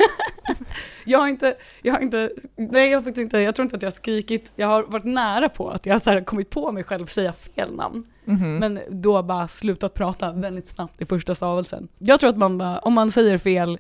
jag 1.06 1.20
har 1.20 1.28
inte, 1.28 1.56
jag 1.82 1.94
har 1.94 2.00
inte, 2.00 2.32
nej 2.56 2.90
jag 2.90 2.98
har 2.98 3.02
faktiskt 3.04 3.22
inte, 3.24 3.38
jag 3.40 3.56
tror 3.56 3.64
inte 3.64 3.76
att 3.76 3.82
jag 3.82 3.88
har 3.88 3.96
skrikit, 3.96 4.52
jag 4.56 4.68
har 4.68 4.84
varit 4.84 5.04
nära 5.04 5.50
på 5.50 5.70
att 5.70 5.86
jag 5.86 5.94
har 5.94 6.26
kommit 6.26 6.50
på 6.50 6.72
mig 6.72 6.84
själv 6.84 7.06
säga 7.06 7.34
fel 7.34 7.76
namn. 7.76 8.04
Mhm. 8.26 8.56
Men 8.58 8.80
då 8.90 9.24
bara 9.24 9.48
slutat 9.48 9.94
prata 9.94 10.32
väldigt 10.32 10.68
snabbt 10.68 11.02
i 11.02 11.06
första 11.06 11.36
stavelsen. 11.36 11.88
Jag 11.98 12.20
tror 12.20 12.30
att 12.30 12.38
man 12.38 12.58
bara, 12.58 12.80
om 12.80 12.94
man 12.94 13.12
säger 13.12 13.38
fel, 13.38 13.80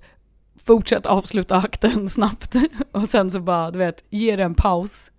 fortsätt 0.65 1.05
avsluta 1.05 1.55
akten 1.55 2.09
snabbt 2.09 2.55
och 2.91 3.07
sen 3.09 3.31
så 3.31 3.39
bara, 3.39 3.71
du 3.71 3.79
vet, 3.79 4.03
ge 4.09 4.35
det 4.35 4.43
en 4.43 4.55
paus 4.55 5.11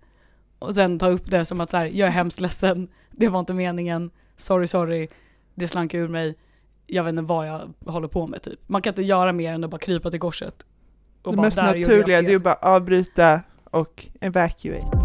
och 0.63 0.75
sen 0.75 0.99
ta 0.99 1.07
upp 1.07 1.31
det 1.31 1.45
som 1.45 1.61
att 1.61 1.69
så 1.69 1.77
här, 1.77 1.85
jag 1.85 2.07
är 2.07 2.11
hemskt 2.11 2.39
ledsen, 2.41 2.87
det 3.11 3.29
var 3.29 3.39
inte 3.39 3.53
meningen, 3.53 4.09
sorry 4.35 4.67
sorry, 4.67 5.07
det 5.55 5.67
slank 5.67 5.93
ur 5.93 6.07
mig, 6.07 6.35
jag 6.87 7.03
vet 7.03 7.09
inte 7.09 7.21
vad 7.21 7.47
jag 7.47 7.73
håller 7.85 8.07
på 8.07 8.27
med 8.27 8.41
typ. 8.41 8.59
Man 8.67 8.81
kan 8.81 8.91
inte 8.91 9.03
göra 9.03 9.31
mer 9.31 9.53
än 9.53 9.63
att 9.63 9.69
bara 9.69 9.77
krypa 9.77 10.11
till 10.11 10.19
korset. 10.19 10.55
Det 11.23 11.31
bara, 11.31 11.41
mest 11.41 11.55
"Där 11.55 11.75
gjorde 11.75 11.79
jag 11.79 11.89
naturliga 11.89 12.21
det 12.21 12.25
är 12.25 12.29
fel." 12.29 12.35
att 12.35 12.43
bara 12.43 12.75
avbryta 12.75 13.41
och 13.63 14.05
evacuate. 14.21 15.02